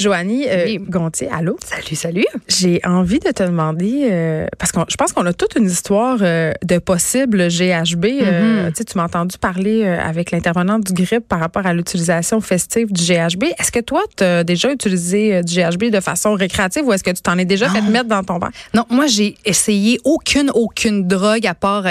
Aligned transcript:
Joanie 0.00 0.46
euh. 0.48 0.78
Gontier, 0.88 1.28
allô? 1.30 1.58
Salut, 1.62 1.94
salut. 1.94 2.26
J'ai 2.48 2.80
envie 2.84 3.18
de 3.18 3.30
te 3.30 3.42
demander, 3.42 4.08
euh, 4.10 4.46
parce 4.58 4.72
que 4.72 4.80
je 4.88 4.96
pense 4.96 5.12
qu'on 5.12 5.26
a 5.26 5.34
toute 5.34 5.56
une 5.56 5.66
histoire 5.66 6.18
euh, 6.22 6.52
de 6.64 6.78
possible 6.78 7.48
GHB. 7.48 8.06
Mhm. 8.06 8.72
tu 8.72 8.96
m'as 8.96 9.04
entendu 9.04 9.36
parler 9.36 9.84
avec 9.84 10.30
l'intervenante 10.30 10.84
du 10.84 10.92
GRIP 11.02 11.28
par 11.28 11.40
rapport 11.40 11.66
à 11.66 11.74
l'utilisation 11.74 12.40
festive 12.40 12.90
du 12.92 13.02
GHB. 13.02 13.44
Est-ce 13.58 13.70
que 13.70 13.80
toi, 13.80 14.02
tu 14.16 14.24
as 14.24 14.42
déjà 14.42 14.72
utilisé 14.72 15.42
du 15.42 15.54
GHB 15.54 15.90
de 15.90 16.00
façon 16.00 16.34
récréative 16.34 16.86
ou 16.86 16.92
est-ce 16.92 17.04
que 17.04 17.10
tu 17.10 17.20
t'en 17.20 17.36
es 17.36 17.44
déjà 17.44 17.68
fait 17.68 17.82
mettre 17.82 18.08
dans 18.08 18.24
ton 18.24 18.38
verre? 18.38 18.50
Non, 18.72 18.86
moi, 18.88 19.06
j'ai 19.06 19.36
essayé 19.44 20.00
aucune, 20.04 20.50
aucune 20.54 21.06
drogue 21.06 21.46
à 21.46 21.54
part 21.54 21.84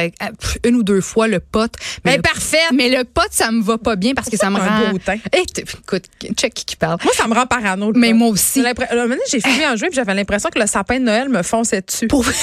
une 0.65 0.75
ou 0.75 0.83
deux 0.83 1.01
fois 1.01 1.27
le 1.27 1.39
pot. 1.39 1.71
Mais 2.05 2.15
le, 2.17 2.21
parfait! 2.21 2.57
mais 2.73 2.89
le 2.89 3.03
pot, 3.03 3.27
ça 3.29 3.51
me 3.51 3.61
va 3.61 3.77
pas 3.77 3.95
bien 3.95 4.13
parce 4.13 4.29
que 4.29 4.37
ça 4.37 4.49
me 4.49 4.57
rend. 4.57 4.65
un 4.65 4.91
beau 4.91 4.97
teint? 4.97 5.17
Eh, 5.33 5.43
écoute, 5.61 6.05
check 6.35 6.53
qui 6.53 6.75
parle. 6.75 6.97
Moi, 7.03 7.13
ça 7.15 7.27
me 7.27 7.35
rend 7.35 7.45
parano. 7.45 7.91
Mais 7.99 8.13
moi 8.13 8.29
aussi. 8.29 8.59
J'ai 8.59 8.61
l'impre- 8.63 8.83
un 8.89 8.95
moment 8.95 9.07
donné, 9.09 9.21
j'ai 9.31 9.39
fumé 9.41 9.65
en 9.67 9.75
juin 9.75 9.87
puis 9.89 9.95
j'avais 9.95 10.13
l'impression 10.13 10.49
que 10.53 10.59
le 10.59 10.67
sapin 10.67 10.99
de 10.99 11.05
Noël 11.05 11.29
me 11.29 11.43
fonçait 11.43 11.81
dessus. 11.81 12.07
Pour- 12.07 12.25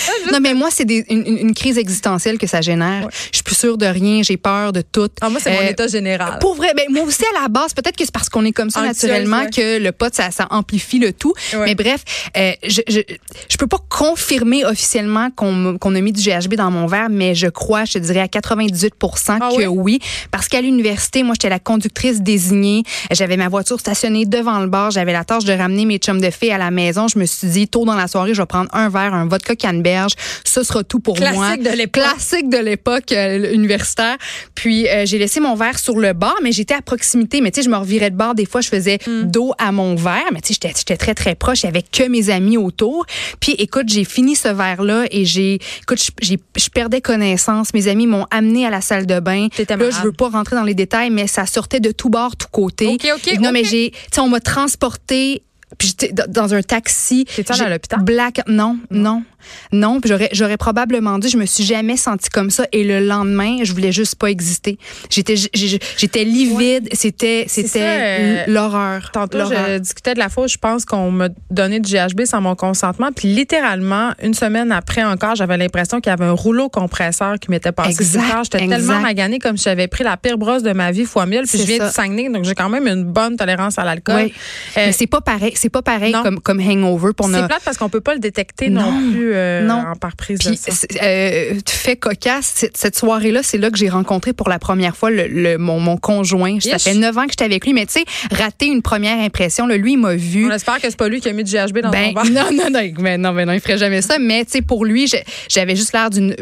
non, 0.32 0.40
mais 0.40 0.54
moi, 0.54 0.68
c'est 0.70 0.84
une, 0.88 1.54
crise 1.54 1.78
existentielle 1.78 2.38
que 2.38 2.46
ça 2.46 2.60
génère. 2.60 3.08
Je 3.30 3.36
suis 3.36 3.42
plus 3.42 3.54
sûre 3.56 3.76
de 3.76 3.86
rien, 3.86 4.22
j'ai 4.22 4.36
peur 4.36 4.72
de 4.72 4.80
tout. 4.82 5.08
Ah, 5.20 5.28
moi, 5.28 5.40
c'est 5.42 5.52
mon 5.52 5.60
Euh, 5.60 5.70
état 5.70 5.86
général. 5.86 6.38
Pour 6.40 6.54
vrai, 6.54 6.72
ben, 6.76 6.86
moi 6.90 7.04
aussi 7.04 7.22
à 7.36 7.42
la 7.42 7.48
base, 7.48 7.74
peut-être 7.74 7.96
que 7.96 8.04
c'est 8.04 8.12
parce 8.12 8.28
qu'on 8.28 8.44
est 8.44 8.52
comme 8.52 8.70
ça 8.70 8.80
Anxieuse, 8.80 9.02
naturellement 9.10 9.40
ouais. 9.42 9.50
que 9.50 9.78
le 9.82 9.92
pot, 9.92 10.12
ça, 10.14 10.30
ça 10.30 10.46
amplifie 10.50 10.98
le 10.98 11.12
tout. 11.12 11.34
Ouais. 11.52 11.66
Mais 11.66 11.74
bref, 11.74 12.02
euh, 12.36 12.52
je, 12.66 12.80
je, 12.88 13.00
je 13.48 13.56
peux 13.56 13.66
pas 13.66 13.78
confirmer 13.88 14.64
officiellement 14.64 15.30
qu'on 15.30 15.94
a 15.94 16.00
mis 16.00 16.12
du 16.12 16.22
GHB 16.22 16.54
dans 16.54 16.70
mon 16.70 16.86
verre, 16.86 17.08
mais 17.10 17.34
je 17.34 17.46
crois, 17.48 17.84
je 17.84 17.94
te 17.94 17.98
dirais 17.98 18.20
à 18.20 18.28
98 18.28 18.94
Ah 19.28 19.38
que 19.50 19.56
oui? 19.56 19.66
oui. 19.66 19.98
Parce 20.30 20.48
qu'à 20.48 20.60
l'université, 20.60 21.22
moi, 21.22 21.34
j'étais 21.34 21.48
la 21.50 21.58
conductrice 21.58 22.20
désignée. 22.22 22.82
J'avais 23.10 23.36
ma 23.36 23.48
voiture 23.48 23.78
stationnée 23.80 24.24
devant 24.40 24.58
le 24.60 24.66
bar. 24.66 24.90
J'avais 24.90 25.12
la 25.12 25.24
tâche 25.24 25.44
de 25.44 25.52
ramener 25.52 25.84
mes 25.86 25.98
chums 25.98 26.20
de 26.20 26.30
filles 26.30 26.50
à 26.52 26.58
la 26.58 26.70
maison. 26.70 27.08
Je 27.08 27.18
me 27.18 27.24
suis 27.26 27.48
dit, 27.48 27.68
tôt 27.68 27.84
dans 27.84 27.94
la 27.94 28.08
soirée, 28.08 28.34
je 28.34 28.42
vais 28.42 28.46
prendre 28.46 28.68
un 28.74 28.88
verre, 28.88 29.14
un 29.14 29.26
vodka 29.26 29.54
canneberge. 29.56 30.12
Ce 30.44 30.62
sera 30.62 30.82
tout 30.84 31.00
pour 31.00 31.16
Classique 31.16 31.36
moi. 31.36 31.56
de 31.56 31.70
l'époque. 31.76 32.02
Classique 32.02 32.48
de 32.50 32.58
l'époque 32.58 33.12
euh, 33.12 33.52
universitaire. 33.54 34.16
Puis 34.54 34.88
euh, 34.88 35.04
j'ai 35.06 35.18
laissé 35.18 35.40
mon 35.40 35.54
verre 35.54 35.78
sur 35.78 35.98
le 35.98 36.12
bar, 36.12 36.34
mais 36.42 36.52
j'étais 36.52 36.74
à 36.74 36.82
proximité. 36.82 37.40
Mais 37.40 37.50
tu 37.50 37.60
sais, 37.60 37.64
je 37.66 37.70
me 37.70 37.76
revirais 37.76 38.10
de 38.10 38.16
bar. 38.16 38.34
Des 38.34 38.46
fois, 38.46 38.60
je 38.60 38.68
faisais 38.68 38.98
Hmm. 39.06 39.30
dos 39.30 39.52
à 39.58 39.72
mon 39.72 39.94
verre. 39.94 40.24
Mais 40.32 40.40
tu 40.40 40.52
sais, 40.54 40.60
j'étais- 40.76 40.96
très, 40.96 41.14
très 41.14 41.34
proche. 41.34 41.62
Il 41.62 41.66
y 41.66 41.68
avait 41.68 41.82
que 41.82 42.06
mes 42.08 42.28
amis 42.30 42.56
autour. 42.56 43.06
Puis 43.40 43.52
écoute, 43.52 43.88
j'ai 43.88 44.04
fini 44.04 44.34
ce 44.36 44.48
verre-là 44.48 45.04
et 45.10 45.24
j'ai, 45.24 45.58
écoute, 45.82 45.98
je- 46.22 46.68
perdais 46.72 47.00
connaissance. 47.00 47.72
Mes 47.74 47.88
amis 47.88 48.06
m'ont 48.06 48.26
amené 48.30 48.66
à 48.66 48.70
la 48.70 48.80
salle 48.80 49.06
de 49.06 49.20
bain. 49.20 49.48
Là, 49.68 49.90
je 49.90 50.02
veux 50.02 50.12
pas 50.12 50.28
rentrer 50.28 50.56
dans 50.56 50.62
les 50.64 50.74
détails, 50.74 51.10
mais 51.10 51.26
ça 51.26 51.46
sortait 51.46 51.80
de 51.80 51.90
tout 51.92 52.08
bord, 52.10 52.36
tout 52.36 52.46
côté. 52.50 52.86
OK, 52.86 53.06
OK, 53.14 53.38
Non, 53.40 53.52
mais 53.52 53.64
j'ai, 53.64 53.90
tu 53.90 53.98
sais, 54.12 54.20
on 54.20 54.28
m'a 54.30 54.40
transporté. 54.40 55.42
Puis 55.78 55.88
j'étais 55.88 56.12
dans- 56.26 56.52
un 56.52 56.62
taxi. 56.62 57.26
T'étais 57.26 57.60
à 57.62 57.68
l'hôpital? 57.68 58.00
Black, 58.02 58.40
non, 58.48 58.78
non, 58.90 59.00
non. 59.00 59.22
Puis 59.70 60.10
j'aurais, 60.10 60.28
j'aurais 60.32 60.56
probablement 60.56 61.18
dit, 61.18 61.28
je 61.28 61.36
me 61.36 61.46
suis 61.46 61.64
jamais 61.64 61.96
sentie 61.96 62.30
comme 62.30 62.50
ça. 62.50 62.66
Et 62.72 62.84
le 62.84 63.00
lendemain, 63.00 63.58
je 63.62 63.72
voulais 63.72 63.92
juste 63.92 64.16
pas 64.16 64.28
exister. 64.28 64.78
J'étais, 65.10 66.24
livide. 66.24 66.88
C'était, 66.92 67.44
c'était 67.48 67.80
euh, 67.82 68.44
l'horreur. 68.46 69.10
Tantôt, 69.12 69.38
je 69.38 69.78
discutais 69.78 70.14
de 70.14 70.18
la 70.18 70.28
où 70.36 70.46
je 70.46 70.56
pense 70.56 70.84
qu'on 70.84 71.10
m'a 71.10 71.28
donné 71.50 71.80
du 71.80 71.92
GHB 71.92 72.24
sans 72.24 72.40
mon 72.40 72.54
consentement. 72.54 73.10
Puis 73.14 73.28
littéralement, 73.28 74.12
une 74.22 74.34
semaine 74.34 74.72
après 74.72 75.02
encore, 75.02 75.34
j'avais 75.34 75.56
l'impression 75.56 76.00
qu'il 76.00 76.10
y 76.10 76.12
avait 76.12 76.24
un 76.24 76.32
rouleau 76.32 76.68
compresseur 76.68 77.38
qui 77.38 77.50
m'était 77.50 77.72
passé. 77.72 78.04
J'étais 78.04 78.66
tellement 78.68 79.00
maganée 79.00 79.38
comme 79.38 79.56
si 79.56 79.64
j'avais 79.64 79.88
pris 79.88 80.04
la 80.04 80.16
pire 80.16 80.38
brosse 80.38 80.62
de 80.62 80.72
ma 80.72 80.92
vie 80.92 81.04
fois 81.04 81.26
mille. 81.26 81.42
Puis 81.48 81.58
je 81.58 81.64
viens 81.64 81.78
ça. 81.78 81.86
du 81.88 81.92
Saguenay, 81.92 82.28
donc 82.28 82.44
j'ai 82.44 82.54
quand 82.54 82.68
même 82.68 82.86
une 82.86 83.04
bonne 83.04 83.36
tolérance 83.36 83.78
à 83.78 83.84
l'alcool. 83.84 84.14
Oui. 84.16 84.34
Euh, 84.76 84.86
Mais 84.86 84.92
c'est 84.92 85.06
pas 85.06 85.20
pareil. 85.20 85.52
C'est 85.56 85.68
pas 85.68 85.82
pareil 85.82 86.12
non. 86.12 86.22
comme, 86.22 86.40
comme 86.40 86.60
hangover. 86.60 87.12
Pour 87.12 87.28
c'est 87.28 87.46
plate 87.46 87.62
parce 87.64 87.76
qu'on 87.76 87.88
peut 87.88 88.00
pas 88.00 88.14
le 88.14 88.20
détecter 88.20 88.70
non, 88.70 88.90
Non, 88.92 89.12
plus 89.12 89.29
euh, 89.32 89.66
non. 89.66 89.84
en 89.92 89.96
par 89.96 90.16
prise 90.16 90.38
de 90.38 90.48
Puis, 90.50 90.56
sang. 90.56 90.72
euh, 91.02 91.54
fait 91.68 91.96
cocasse, 91.96 92.66
cette, 92.74 92.96
soirée-là, 92.96 93.42
c'est 93.42 93.58
là 93.58 93.70
que 93.70 93.76
j'ai 93.78 93.88
rencontré 93.88 94.32
pour 94.32 94.48
la 94.48 94.58
première 94.58 94.96
fois 94.96 95.10
le, 95.10 95.26
le- 95.26 95.58
mon, 95.58 95.80
mon 95.80 95.96
conjoint. 95.96 96.58
Ça 96.60 96.78
fait 96.78 96.94
neuf 96.94 97.16
ans 97.16 97.24
que 97.24 97.30
j'étais 97.32 97.44
avec 97.44 97.64
lui, 97.64 97.72
mais 97.72 97.86
tu 97.86 97.94
sais, 97.94 98.04
rater 98.34 98.66
une 98.66 98.82
première 98.82 99.18
impression, 99.18 99.66
là, 99.66 99.76
lui, 99.76 99.92
il 99.92 99.98
m'a 99.98 100.14
vu. 100.14 100.46
On 100.46 100.54
espère 100.54 100.76
que 100.76 100.82
c'est 100.88 100.96
pas 100.96 101.08
lui 101.08 101.20
qui 101.20 101.28
a 101.28 101.32
mis 101.32 101.44
du 101.44 101.52
GHB 101.52 101.78
dans 101.80 101.90
Ben, 101.90 102.14
ton 102.14 102.22
verre. 102.22 102.32
non, 102.52 102.64
non, 102.64 102.70
non, 102.70 102.92
mais 102.98 103.18
non, 103.18 103.32
mais 103.32 103.46
non, 103.46 103.52
il 103.52 103.60
ferait 103.60 103.78
jamais 103.78 104.02
ça. 104.02 104.18
Mais, 104.18 104.44
tu 104.44 104.52
sais, 104.52 104.62
pour 104.62 104.84
lui, 104.84 105.10
j'avais 105.48 105.76
juste 105.76 105.92
l'air 105.92 106.10
d'une, 106.10 106.34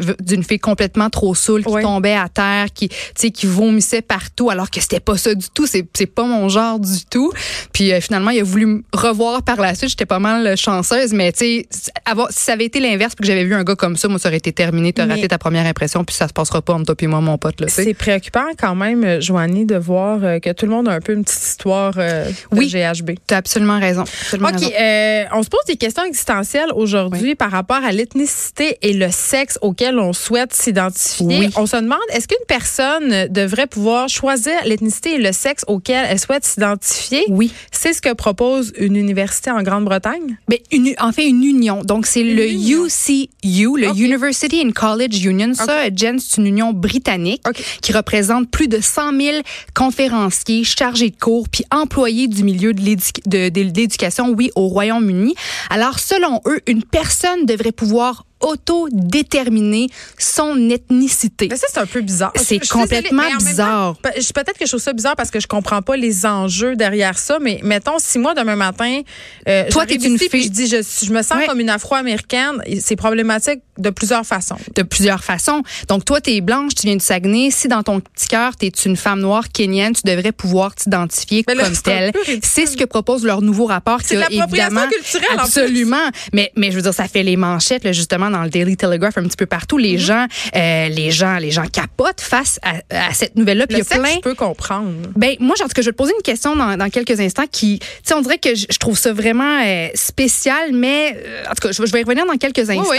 fille 0.43 0.59
complètement 0.59 1.09
trop 1.09 1.35
saoule, 1.35 1.63
qui 1.63 1.81
tombait 1.81 2.13
à 2.13 2.27
terre, 2.29 2.67
qui, 2.73 2.89
tu 2.89 2.95
sais, 3.15 3.31
qui 3.31 3.45
vomissait 3.45 4.01
partout, 4.01 4.49
alors 4.49 4.69
que 4.69 4.81
c'était 4.81 4.99
pas 4.99 5.17
ça 5.17 5.33
du 5.35 5.47
tout. 5.53 5.65
C'est, 5.67 5.83
pas 6.07 6.23
mon 6.23 6.49
genre 6.49 6.79
du 6.79 7.05
tout. 7.09 7.31
Puis, 7.73 7.91
euh, 7.93 8.01
finalement, 8.01 8.31
il 8.31 8.39
a 8.39 8.43
voulu 8.43 8.65
me 8.65 8.83
revoir 8.93 9.43
par 9.43 9.57
la 9.57 9.75
suite. 9.75 9.89
J'étais 9.91 10.05
pas 10.05 10.19
mal 10.19 10.57
chanceuse, 10.57 11.13
mais, 11.13 11.31
tu 11.31 11.39
sais, 11.39 11.67
si 11.69 11.91
ça 12.31 12.53
avait 12.53 12.65
été 12.65 12.78
l'inverse, 12.79 13.15
puis 13.15 13.23
que 13.23 13.27
j'avais 13.27 13.43
vu 13.45 13.53
un 13.53 13.63
gars 13.63 13.75
comme 13.75 13.95
ça, 13.97 14.07
moi, 14.07 14.19
ça 14.19 14.29
aurait 14.29 14.37
été 14.37 14.51
terminé. 14.51 14.93
T'as 14.93 15.05
raté 15.05 15.27
ta 15.27 15.37
première 15.37 15.65
impression, 15.65 16.03
puis 16.03 16.15
ça 16.15 16.27
se 16.27 16.33
passera 16.33 16.61
pas 16.61 16.73
entre 16.73 16.85
toi 16.85 16.95
et 16.99 17.07
moi, 17.07 17.21
mon 17.21 17.37
pote. 17.37 17.63
C'est 17.67 17.93
préoccupant 17.93 18.45
quand 18.57 18.75
même, 18.75 19.03
euh, 19.03 19.21
Joanie, 19.21 19.65
de 19.65 19.75
voir 19.75 20.19
euh, 20.23 20.39
que 20.39 20.51
tout 20.51 20.65
le 20.65 20.71
monde 20.71 20.87
a 20.87 20.93
un 20.93 20.99
peu 21.01 21.13
une 21.13 21.23
petite 21.23 21.43
histoire 21.43 21.93
euh, 21.97 22.25
de 22.29 22.57
Oui. 22.57 22.67
GHB. 22.69 23.11
T'as 23.27 23.37
absolument 23.37 23.79
raison. 23.79 24.01
Absolument 24.03 24.49
OK, 24.49 24.55
raison. 24.59 24.71
euh, 24.79 25.23
on 25.33 25.43
se 25.43 25.49
pose 25.49 25.61
des 25.67 25.75
questions 25.75 26.03
existentielles 26.03 26.69
aujourd'hui 26.75 27.35
par 27.35 27.51
rapport 27.51 27.83
à 27.83 27.91
l'ethnicité 27.91 28.77
et 28.81 28.93
le 28.93 29.09
sexe 29.11 29.57
auquel 29.61 29.99
on 29.99 30.13
souhaite 30.13 30.53
s'identifier. 30.53 31.39
Oui. 31.39 31.49
On 31.55 31.65
se 31.65 31.75
demande, 31.77 31.99
est-ce 32.13 32.27
qu'une 32.27 32.37
personne 32.47 33.27
devrait 33.29 33.67
pouvoir 33.67 34.09
choisir 34.09 34.53
l'ethnicité 34.65 35.15
et 35.15 35.17
le 35.17 35.31
sexe 35.31 35.63
auquel 35.67 36.05
elle 36.09 36.19
souhaite 36.19 36.45
s'identifier? 36.45 37.23
Oui. 37.29 37.51
C'est 37.71 37.93
ce 37.93 38.01
que 38.01 38.13
propose 38.13 38.73
une 38.77 38.95
université 38.95 39.51
en 39.51 39.61
Grande-Bretagne? 39.63 40.37
Mais 40.49 40.61
une, 40.71 40.93
en 40.99 41.11
fait, 41.11 41.27
une 41.27 41.43
union. 41.43 41.81
Donc, 41.83 42.05
c'est 42.05 42.23
le 42.23 42.47
union. 42.47 42.68
UCU, 42.69 43.77
le. 43.77 43.87
University 43.95 44.61
and 44.65 44.71
College 44.71 45.23
Union. 45.25 45.53
Ça, 45.53 45.93
Jen, 45.93 46.19
c'est 46.19 46.37
une 46.37 46.47
union 46.47 46.73
britannique 46.73 47.43
qui 47.81 47.91
représente 47.91 48.49
plus 48.49 48.67
de 48.67 48.79
100 48.81 49.19
000 49.19 49.37
conférenciers, 49.73 50.63
chargés 50.63 51.09
de 51.09 51.17
cours, 51.17 51.49
puis 51.49 51.65
employés 51.71 52.27
du 52.27 52.43
milieu 52.43 52.73
de 52.73 53.59
l'éducation, 53.59 54.29
oui, 54.29 54.51
au 54.55 54.67
Royaume-Uni. 54.67 55.35
Alors, 55.69 55.99
selon 55.99 56.41
eux, 56.45 56.59
une 56.67 56.83
personne 56.83 57.45
devrait 57.45 57.71
pouvoir 57.71 58.25
auto-déterminer 58.39 59.87
son 60.17 60.69
ethnicité. 60.69 61.47
Mais 61.49 61.55
ça, 61.57 61.67
c'est 61.71 61.79
un 61.79 61.85
peu 61.85 62.01
bizarre. 62.01 62.31
C'est 62.35 62.59
complètement 62.67 63.23
bizarre. 63.37 63.95
Peut-être 63.97 64.57
que 64.57 64.65
je 64.65 64.69
trouve 64.71 64.81
ça 64.81 64.93
bizarre 64.93 65.15
parce 65.15 65.31
que 65.31 65.39
je 65.39 65.47
comprends 65.47 65.81
pas 65.81 65.95
les 65.97 66.25
enjeux 66.25 66.75
derrière 66.75 67.17
ça, 67.17 67.37
mais 67.39 67.59
mettons, 67.63 67.97
si 67.99 68.19
moi, 68.19 68.33
demain 68.33 68.55
matin, 68.55 69.01
euh, 69.47 69.65
Toi, 69.71 69.85
t'es 69.85 69.95
une 69.95 70.15
ici 70.15 70.29
fille- 70.29 70.43
je 70.43 70.49
dis, 70.49 70.67
je, 70.67 70.77
je 71.05 71.11
me 71.11 71.21
sens 71.21 71.37
Ouais. 71.39 71.47
comme 71.47 71.59
une 71.59 71.69
afro-américaine, 71.69 72.61
c'est 72.81 72.95
problématique 72.95 73.61
de 73.79 73.89
plusieurs 73.89 74.25
façons. 74.25 74.57
de 74.75 74.83
plusieurs 74.83 75.23
façons. 75.23 75.63
Donc, 75.87 76.05
toi, 76.05 76.21
tu 76.21 76.31
es 76.31 76.41
blanche, 76.41 76.73
tu 76.75 76.87
viens 76.87 76.95
du 76.95 77.03
Saguenay. 77.03 77.49
Si 77.51 77.67
dans 77.67 77.83
ton 77.83 77.99
petit 77.99 78.27
cœur, 78.27 78.55
tu 78.55 78.65
es 78.65 78.69
une 78.85 78.95
femme 78.97 79.19
noire 79.21 79.45
kenyenne, 79.51 79.93
tu 79.93 80.01
devrais 80.05 80.31
pouvoir 80.31 80.75
t'identifier 80.75 81.43
comme 81.43 81.57
telle. 81.83 82.11
C'est 82.43 82.65
ce 82.65 82.75
que 82.77 82.83
propose 82.85 83.23
leur 83.25 83.41
nouveau 83.41 83.65
rapport. 83.65 83.99
C'est 84.03 84.15
l'appropriation 84.15 84.75
culturelle, 84.89 85.27
en 85.31 85.35
plus. 85.35 85.43
Absolument. 85.59 86.09
Mais, 86.33 86.51
mais 86.55 86.71
je 86.71 86.75
veux 86.77 86.81
dire, 86.81 86.93
ça 86.93 87.07
fait 87.07 87.23
les 87.23 87.35
manchettes, 87.37 87.83
là, 87.83 87.91
justement, 87.91 88.29
dans 88.29 88.43
le 88.43 88.49
Daily 88.49 88.75
Telegraph, 88.77 89.17
un 89.17 89.23
petit 89.23 89.37
peu 89.37 89.45
partout. 89.45 89.77
Les 89.77 89.89
Mm-hmm. 89.97 89.99
gens, 89.99 90.25
euh, 90.55 90.87
les 90.89 91.11
gens, 91.11 91.37
les 91.37 91.51
gens 91.51 91.65
capotent 91.65 92.21
face 92.21 92.59
à, 92.61 92.75
à 93.09 93.13
cette 93.13 93.35
nouvelle-là. 93.35 93.65
Puis 93.67 93.77
il 93.77 93.79
y 93.79 93.81
a 93.81 93.85
sexe, 93.85 93.99
plein. 93.99 94.13
je 94.15 94.19
peux 94.19 94.35
comprendre. 94.35 94.91
Ben 95.15 95.35
moi, 95.39 95.55
en 95.59 95.63
tout 95.63 95.69
cas, 95.69 95.81
je 95.81 95.87
vais 95.87 95.91
te 95.91 95.97
poser 95.97 96.13
une 96.15 96.21
question 96.23 96.55
dans, 96.55 96.77
dans 96.77 96.89
quelques 96.89 97.19
instants 97.19 97.45
qui, 97.51 97.79
tu 97.79 97.87
sais, 98.03 98.13
on 98.13 98.21
dirait 98.21 98.37
que 98.37 98.55
je, 98.55 98.65
je 98.69 98.77
trouve 98.77 98.97
ça 98.97 99.11
vraiment 99.13 99.61
euh, 99.65 99.87
spécial, 99.95 100.71
mais 100.73 101.17
euh, 101.25 101.43
en 101.49 101.53
tout 101.55 101.67
cas, 101.67 101.71
je, 101.71 101.81
vais- 101.81 101.87
je 101.87 101.93
vais 101.93 102.01
y 102.01 102.03
revenir 102.03 102.25
dans 102.25 102.37
quelques 102.37 102.69
instants. 102.69 102.83
oui. 102.89 102.97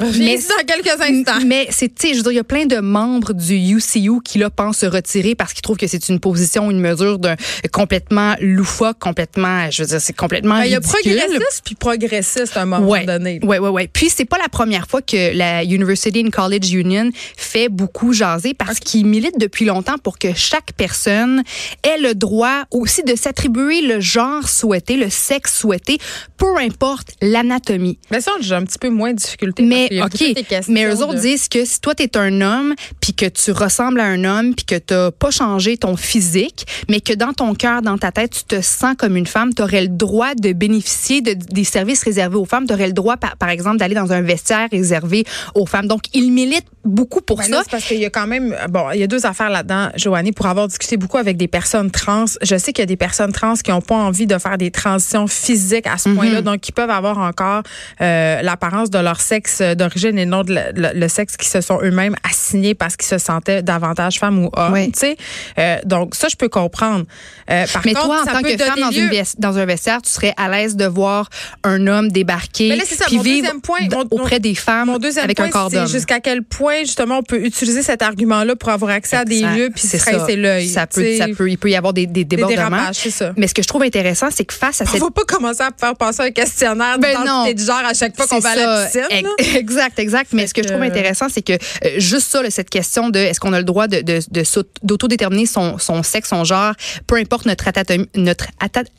Euh, 0.00 0.12
Mais 0.18 0.36
dans 0.38 0.64
quelques 0.66 1.00
instants. 1.00 1.44
mais 1.46 1.66
c'est, 1.70 1.88
tu 1.94 2.08
sais, 2.08 2.12
je 2.14 2.18
veux 2.18 2.22
dire, 2.24 2.32
il 2.32 2.36
y 2.36 2.38
a 2.40 2.44
plein 2.44 2.66
de 2.66 2.76
membres 2.78 3.32
du 3.32 3.54
UCU 3.54 4.20
qui 4.24 4.38
là 4.38 4.50
pensent 4.50 4.78
se 4.78 4.86
retirer 4.86 5.34
parce 5.34 5.52
qu'ils 5.52 5.62
trouvent 5.62 5.76
que 5.76 5.86
c'est 5.86 6.08
une 6.08 6.20
position, 6.20 6.70
une 6.70 6.80
mesure 6.80 7.18
d'un 7.18 7.36
complètement 7.72 8.34
loufoque, 8.40 8.98
complètement, 8.98 9.70
je 9.70 9.82
veux 9.82 9.88
dire, 9.88 10.00
c'est 10.00 10.12
complètement 10.16 10.58
Ben, 10.58 10.64
Il 10.64 10.72
y 10.72 10.74
a 10.74 10.80
progressiste 10.80 11.62
puis 11.64 11.74
progressiste 11.74 12.56
à 12.56 12.62
un 12.62 12.66
moment 12.66 12.86
Ouais, 12.88 13.04
donné. 13.04 13.40
ouais, 13.42 13.58
ouais, 13.58 13.68
ouais. 13.68 13.88
Puis 13.92 14.08
c'est 14.10 14.24
pas 14.24 14.38
la 14.38 14.48
première 14.48 14.86
fois 14.88 15.02
que 15.02 15.36
la 15.36 15.62
University 15.64 16.22
and 16.26 16.30
College 16.30 16.72
Union 16.72 17.10
fait 17.36 17.68
beaucoup 17.68 18.12
jaser 18.12 18.54
parce 18.54 18.78
qu'ils 18.80 19.06
militent 19.06 19.38
depuis 19.38 19.64
longtemps 19.64 19.98
pour 20.02 20.18
que 20.18 20.28
chaque 20.34 20.72
personne 20.76 21.42
ait 21.82 21.98
le 22.00 22.14
droit 22.14 22.64
aussi 22.70 23.02
de 23.02 23.14
s'attribuer 23.16 23.80
le 23.82 24.00
genre 24.00 24.48
souhaité, 24.48 24.96
le 24.96 25.10
sexe 25.10 25.58
souhaité, 25.58 25.98
peu 26.36 26.56
importe 26.58 27.08
l'anatomie. 27.22 27.98
Mais 28.10 28.20
ça, 28.20 28.32
j'ai 28.40 28.54
un 28.54 28.64
petit 28.64 28.78
peu 28.78 28.88
moins 28.90 29.12
de 29.12 29.16
difficulté. 29.18 29.62
Mais 29.62 29.79
a 30.00 30.06
OK, 30.06 30.34
mais 30.68 30.84
eux 30.86 31.02
autres 31.02 31.14
de- 31.14 31.20
disent 31.20 31.48
que 31.48 31.64
si 31.64 31.80
toi 31.80 31.94
tu 31.94 32.02
es 32.02 32.16
un 32.16 32.40
homme 32.40 32.74
puis 33.00 33.14
que 33.14 33.26
tu 33.26 33.50
ressembles 33.52 34.00
à 34.00 34.04
un 34.04 34.24
homme 34.24 34.54
puis 34.54 34.64
que 34.64 34.76
tu 34.76 34.94
pas 35.18 35.30
changé 35.30 35.76
ton 35.76 35.96
physique, 35.96 36.66
mais 36.88 37.00
que 37.00 37.12
dans 37.12 37.32
ton 37.32 37.54
cœur, 37.54 37.82
dans 37.82 37.98
ta 37.98 38.12
tête, 38.12 38.30
tu 38.32 38.44
te 38.44 38.60
sens 38.60 38.94
comme 38.98 39.16
une 39.16 39.26
femme, 39.26 39.54
tu 39.54 39.62
aurais 39.62 39.82
le 39.82 39.88
droit 39.88 40.34
de 40.34 40.52
bénéficier 40.52 41.20
de, 41.20 41.32
des 41.34 41.64
services 41.64 42.02
réservés 42.02 42.36
aux 42.36 42.44
femmes, 42.44 42.66
tu 42.66 42.74
aurais 42.74 42.86
le 42.86 42.92
droit 42.92 43.16
par, 43.16 43.36
par 43.36 43.48
exemple 43.50 43.78
d'aller 43.78 43.94
dans 43.94 44.12
un 44.12 44.20
vestiaire 44.22 44.68
réservé 44.70 45.24
aux 45.54 45.66
femmes. 45.66 45.86
Donc 45.86 46.02
ils 46.14 46.30
militent 46.32 46.66
beaucoup 46.84 47.20
pour 47.20 47.36
Ben 47.38 47.44
ça. 47.44 47.50
là, 47.50 47.62
parce 47.70 47.84
qu'il 47.84 47.98
y 47.98 48.06
a 48.06 48.10
quand 48.10 48.26
même, 48.26 48.56
bon, 48.70 48.90
il 48.92 49.00
y 49.00 49.02
a 49.02 49.06
deux 49.06 49.26
affaires 49.26 49.50
là-dedans, 49.50 49.90
Joanie, 49.96 50.32
pour 50.32 50.46
avoir 50.46 50.66
discuté 50.66 50.96
beaucoup 50.96 51.18
avec 51.18 51.36
des 51.36 51.48
personnes 51.48 51.90
trans. 51.90 52.24
Je 52.42 52.56
sais 52.56 52.72
qu'il 52.72 52.82
y 52.82 52.84
a 52.84 52.86
des 52.86 52.96
personnes 52.96 53.32
trans 53.32 53.54
qui 53.54 53.70
n'ont 53.70 53.82
pas 53.82 53.96
envie 53.96 54.26
de 54.26 54.38
faire 54.38 54.56
des 54.56 54.70
transitions 54.70 55.26
physiques 55.26 55.86
à 55.86 55.98
ce 55.98 56.08
Mhm. 56.08 56.14
point-là, 56.16 56.42
donc 56.42 56.60
qui 56.60 56.72
peuvent 56.72 56.88
avoir 56.90 57.18
encore 57.18 57.62
euh, 58.00 58.40
l'apparence 58.42 58.88
de 58.90 58.98
leur 58.98 59.20
sexe 59.20 59.60
d'origine 59.60 60.18
et 60.18 60.24
non 60.26 60.42
de 60.42 60.54
le, 60.54 60.60
le- 60.74 60.98
le 60.98 61.08
sexe 61.08 61.36
qui 61.36 61.48
se 61.48 61.60
sont 61.60 61.80
eux-mêmes 61.82 62.16
assignés 62.28 62.74
parce 62.74 62.96
qu'ils 62.96 63.08
se 63.08 63.18
sentaient 63.18 63.62
davantage 63.62 64.18
femmes 64.18 64.44
ou 64.44 64.50
hommes. 64.54 64.72
Oui. 64.72 64.90
Tu 64.92 65.00
sais, 65.00 65.16
Euh, 65.58 65.76
donc 65.84 66.14
ça, 66.14 66.28
je 66.28 66.36
peux 66.36 66.48
comprendre. 66.48 67.04
Euh, 67.50 67.66
par 67.72 67.82
Mais 67.84 67.92
contre, 67.92 68.06
toi, 68.06 68.20
en 68.22 68.24
ça 68.24 68.32
tant 68.32 68.42
que 68.42 68.56
femme 68.56 68.80
dans, 68.80 68.90
une 68.90 69.58
un 69.58 69.66
vestiaire, 69.66 70.00
tu 70.02 70.10
serais 70.10 70.32
à 70.36 70.48
l'aise 70.48 70.76
de 70.76 70.86
voir 70.86 71.28
un 71.64 71.86
homme 71.86 72.10
débarquer 72.10 72.68
Mais 72.70 72.76
là, 72.76 72.84
c'est 72.86 72.94
ça, 72.94 73.04
puis 73.06 73.16
mon 73.16 73.22
vivre 73.22 73.52
point, 73.62 73.80
mon- 73.90 74.06
auprès 74.10 74.40
des 74.40 74.54
femmes 74.54 74.86
Mon 74.88 74.94
avec 74.96 75.36
point, 75.36 75.46
un 75.46 75.50
corps 75.50 75.70
d'homme. 75.70 75.88
jusqu'à 75.88 76.20
quel 76.20 76.42
point 76.42 76.69
justement 76.84 77.18
on 77.18 77.22
peut 77.22 77.44
utiliser 77.44 77.82
cet 77.82 78.02
argument-là 78.02 78.56
pour 78.56 78.68
avoir 78.70 78.90
accès 78.92 79.16
à 79.16 79.24
des 79.24 79.40
lieux 79.40 79.70
puis 79.74 79.82
C'est 79.86 80.36
l'œil. 80.36 80.68
Ça 80.68 80.86
peut, 80.86 81.16
ça 81.16 81.26
peut, 81.36 81.50
il 81.50 81.58
peut 81.58 81.70
y 81.70 81.76
avoir 81.76 81.92
des, 81.92 82.06
des 82.06 82.24
débordements. 82.24 82.92
ça. 82.92 83.32
Mais 83.36 83.46
ce 83.48 83.54
que 83.54 83.62
je 83.62 83.68
trouve 83.68 83.82
intéressant, 83.82 84.28
c'est 84.30 84.44
que 84.44 84.54
face 84.54 84.80
à 84.80 84.84
On 84.84 84.92
cette 84.92 85.00
va 85.00 85.10
pas 85.10 85.24
commencer 85.24 85.62
à 85.62 85.70
faire 85.78 85.94
passer 85.96 86.22
un 86.22 86.30
questionnaire 86.30 86.98
Ben 86.98 87.16
d'identité 87.18 87.54
de 87.54 87.60
genre 87.60 87.82
à 87.84 87.94
chaque 87.94 88.16
fois 88.16 88.26
qu'on 88.26 88.38
va 88.38 88.50
à 88.50 88.56
la 88.56 88.86
piscine. 88.86 89.00
Là. 89.22 89.30
Exact, 89.58 89.98
exact. 89.98 90.32
Mais 90.32 90.46
ce 90.46 90.54
que 90.54 90.62
je 90.62 90.68
trouve 90.68 90.82
intéressant, 90.82 91.26
c'est 91.28 91.42
que 91.42 91.52
euh, 91.52 91.58
juste 91.98 92.28
ça, 92.30 92.42
là, 92.42 92.50
cette 92.50 92.70
question 92.70 93.10
de 93.10 93.18
est-ce 93.18 93.40
qu'on 93.40 93.52
a 93.52 93.58
le 93.58 93.64
droit 93.64 93.88
de, 93.88 94.00
de, 94.00 94.20
de 94.30 94.42
d'autodéterminer 94.82 95.46
son, 95.46 95.78
son 95.78 96.02
sexe, 96.02 96.28
son 96.30 96.44
genre, 96.44 96.72
peu 97.06 97.16
importe 97.16 97.46
notre, 97.46 97.68
atatomie, 97.68 98.08
notre 98.16 98.46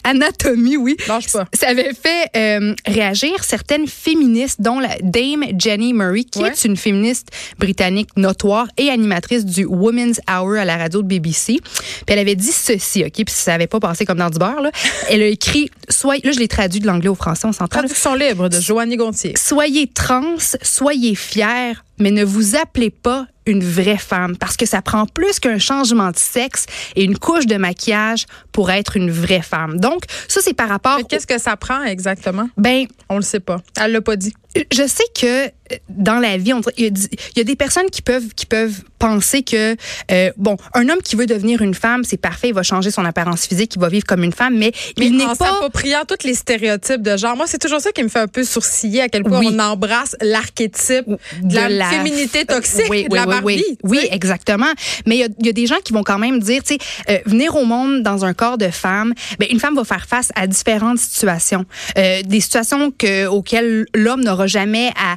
anatomie, 0.04 0.78
oui. 0.78 0.98
Lâche 1.08 1.32
pas. 1.32 1.46
Ça 1.54 1.70
avait 1.70 1.92
fait 1.94 2.30
euh, 2.36 2.74
réagir 2.86 3.44
certaines 3.44 3.88
féministes, 3.88 4.62
dont 4.62 4.80
la 4.80 4.96
Dame 5.02 5.44
Jenny 5.58 5.94
Murray, 5.94 6.24
qui 6.24 6.40
Ouais. 6.42 6.50
est 6.50 6.66
une 6.66 6.78
féministe 6.78 7.28
britannique 7.62 8.10
notoire 8.18 8.68
et 8.78 8.90
animatrice 8.90 9.46
du 9.46 9.64
Women's 9.66 10.20
Hour 10.30 10.58
à 10.58 10.66
la 10.66 10.78
radio 10.78 11.02
de 11.02 11.08
BBC. 11.08 11.60
Puis 11.62 12.06
elle 12.08 12.20
avait 12.20 12.36
dit 12.36 12.52
ceci, 12.52 13.04
OK? 13.06 13.14
Puis 13.14 13.26
ça 13.28 13.52
n'avait 13.52 13.68
pas 13.68 13.80
passé 13.80 14.04
comme 14.04 14.18
dans 14.18 14.30
du 14.30 14.40
beurre, 14.40 14.62
là. 14.62 14.72
Elle 15.10 15.22
a 15.22 15.28
écrit, 15.28 15.70
soit, 15.88 16.24
là, 16.26 16.32
je 16.32 16.40
l'ai 16.40 16.48
traduit 16.48 16.82
de 16.82 16.88
l'anglais 16.88 17.10
au 17.10 17.16
français, 17.16 17.48
on 17.48 17.54
s'entend. 17.54 17.80
Traduction 17.80 18.16
libre 18.16 18.50
de 18.50 18.60
Joanie 18.60 18.98
Gontier. 18.98 19.34
Soyez 19.38 19.88
trans, 19.88 20.36
soyez 20.62 21.16
fiers, 21.16 21.74
mais 22.00 22.12
ne 22.12 22.26
vous 22.26 22.56
appelez 22.56 22.90
pas 22.90 23.28
une 23.46 23.64
vraie 23.64 23.98
femme 23.98 24.38
parce 24.38 24.56
que 24.56 24.66
ça 24.66 24.82
prend 24.82 25.06
plus 25.06 25.40
qu'un 25.40 25.58
changement 25.58 26.12
de 26.12 26.18
sexe 26.18 26.66
et 26.96 27.04
une 27.04 27.18
couche 27.18 27.48
de 27.48 27.58
maquillage 27.58 28.26
pour 28.52 28.72
être 28.72 28.98
une 28.98 29.12
vraie 29.12 29.42
femme. 29.42 29.80
Donc, 29.80 30.04
ça, 30.28 30.42
c'est 30.44 30.54
par 30.54 30.70
rapport. 30.70 30.98
Mais 30.98 31.04
Qu'est-ce 31.04 31.28
que 31.28 31.40
ça 31.40 31.58
prend 31.58 31.84
exactement? 31.84 32.50
Ben, 32.58 32.86
On 33.10 33.16
le 33.16 33.24
sait 33.24 33.40
pas. 33.40 33.62
Elle 33.80 33.92
l'a 33.94 34.02
pas 34.02 34.16
dit. 34.16 34.34
Je 34.72 34.88
sais 34.88 35.04
que 35.20 35.46
euh, 35.46 35.50
dans 35.90 36.20
la 36.20 36.38
vie, 36.38 36.54
on 36.54 36.62
il 36.78 36.94
y, 37.36 37.40
a 37.40 37.44
des 37.44 37.56
personnes 37.56 37.90
qui 37.90 38.02
peuvent 38.02 38.34
qui 38.36 38.46
peuvent 38.46 38.84
penser 39.00 39.42
que 39.42 39.76
euh, 40.12 40.32
bon, 40.38 40.58
un 40.74 40.88
homme 40.90 41.02
qui 41.04 41.16
veut 41.16 41.26
devenir 41.26 41.62
une 41.62 41.74
femme, 41.74 42.04
c'est 42.04 42.18
parfait, 42.18 42.50
il 42.50 42.54
va 42.54 42.62
changer 42.64 42.92
son 42.92 43.04
apparence 43.06 43.48
physique, 43.48 43.74
il 43.76 43.82
va 43.82 43.90
vivre 43.90 44.06
comme 44.06 44.24
une 44.24 44.34
femme, 44.34 44.58
mais, 44.58 44.72
Mais 45.00 45.08
il 45.08 45.18
n'est 45.18 45.26
pas 45.26 45.36
s'appropriant 45.36 46.04
tous 46.08 46.26
les 46.28 46.34
stéréotypes 46.36 47.02
de 47.02 47.18
genre. 47.18 47.36
Moi, 47.36 47.48
c'est 47.48 47.58
toujours 47.58 47.82
ça 47.82 47.92
qui 47.92 48.04
me 48.04 48.10
fait 48.10 48.20
un 48.20 48.28
peu 48.28 48.44
sourciller 48.44 49.02
à 49.02 49.10
quel 49.10 49.24
point 49.24 49.40
Oui. 49.40 49.50
on 49.52 49.60
embrasse 49.60 50.16
l'archétype 50.22 51.06
de 51.42 51.56
la, 51.78 51.90
féminité 51.90 52.46
toxique, 52.46 52.86
oui, 52.90 53.08
de 53.10 53.16
la 53.16 53.26
Barbie. 53.26 53.64
oui, 53.84 54.08
exactement. 54.12 54.72
Mais 55.08 55.16
il 55.16 55.20
y 55.20 55.24
a- 55.24 55.28
il 55.40 55.46
y, 55.48 55.50
a 55.50 55.54
des 55.54 55.66
gens 55.66 55.80
qui 55.84 55.94
vont 55.94 56.04
quand 56.04 56.20
même 56.20 56.40
dire, 56.40 56.62
tu 56.64 56.76
sais, 56.76 56.80
euh, 57.10 57.18
venir 57.26 57.56
au 57.56 57.66
monde 57.66 58.04
dans 58.04 58.24
un 58.26 58.34
corps 58.34 58.58
de 58.58 58.68
femme, 58.70 59.14
ben 59.40 59.48
une 59.50 59.60
femme 59.60 59.76
va 59.76 59.84
faire 59.84 60.06
face 60.06 60.32
à 60.36 60.46
différentes 60.48 61.00
situations, 61.00 61.66
Euh, 61.98 62.22
des 62.24 62.40
situations 62.40 62.92
que 62.92 63.26
auxquelles 63.28 63.86
l'homme 63.96 64.24
n'aura 64.24 64.41
jamais 64.48 64.92
à, 64.96 65.16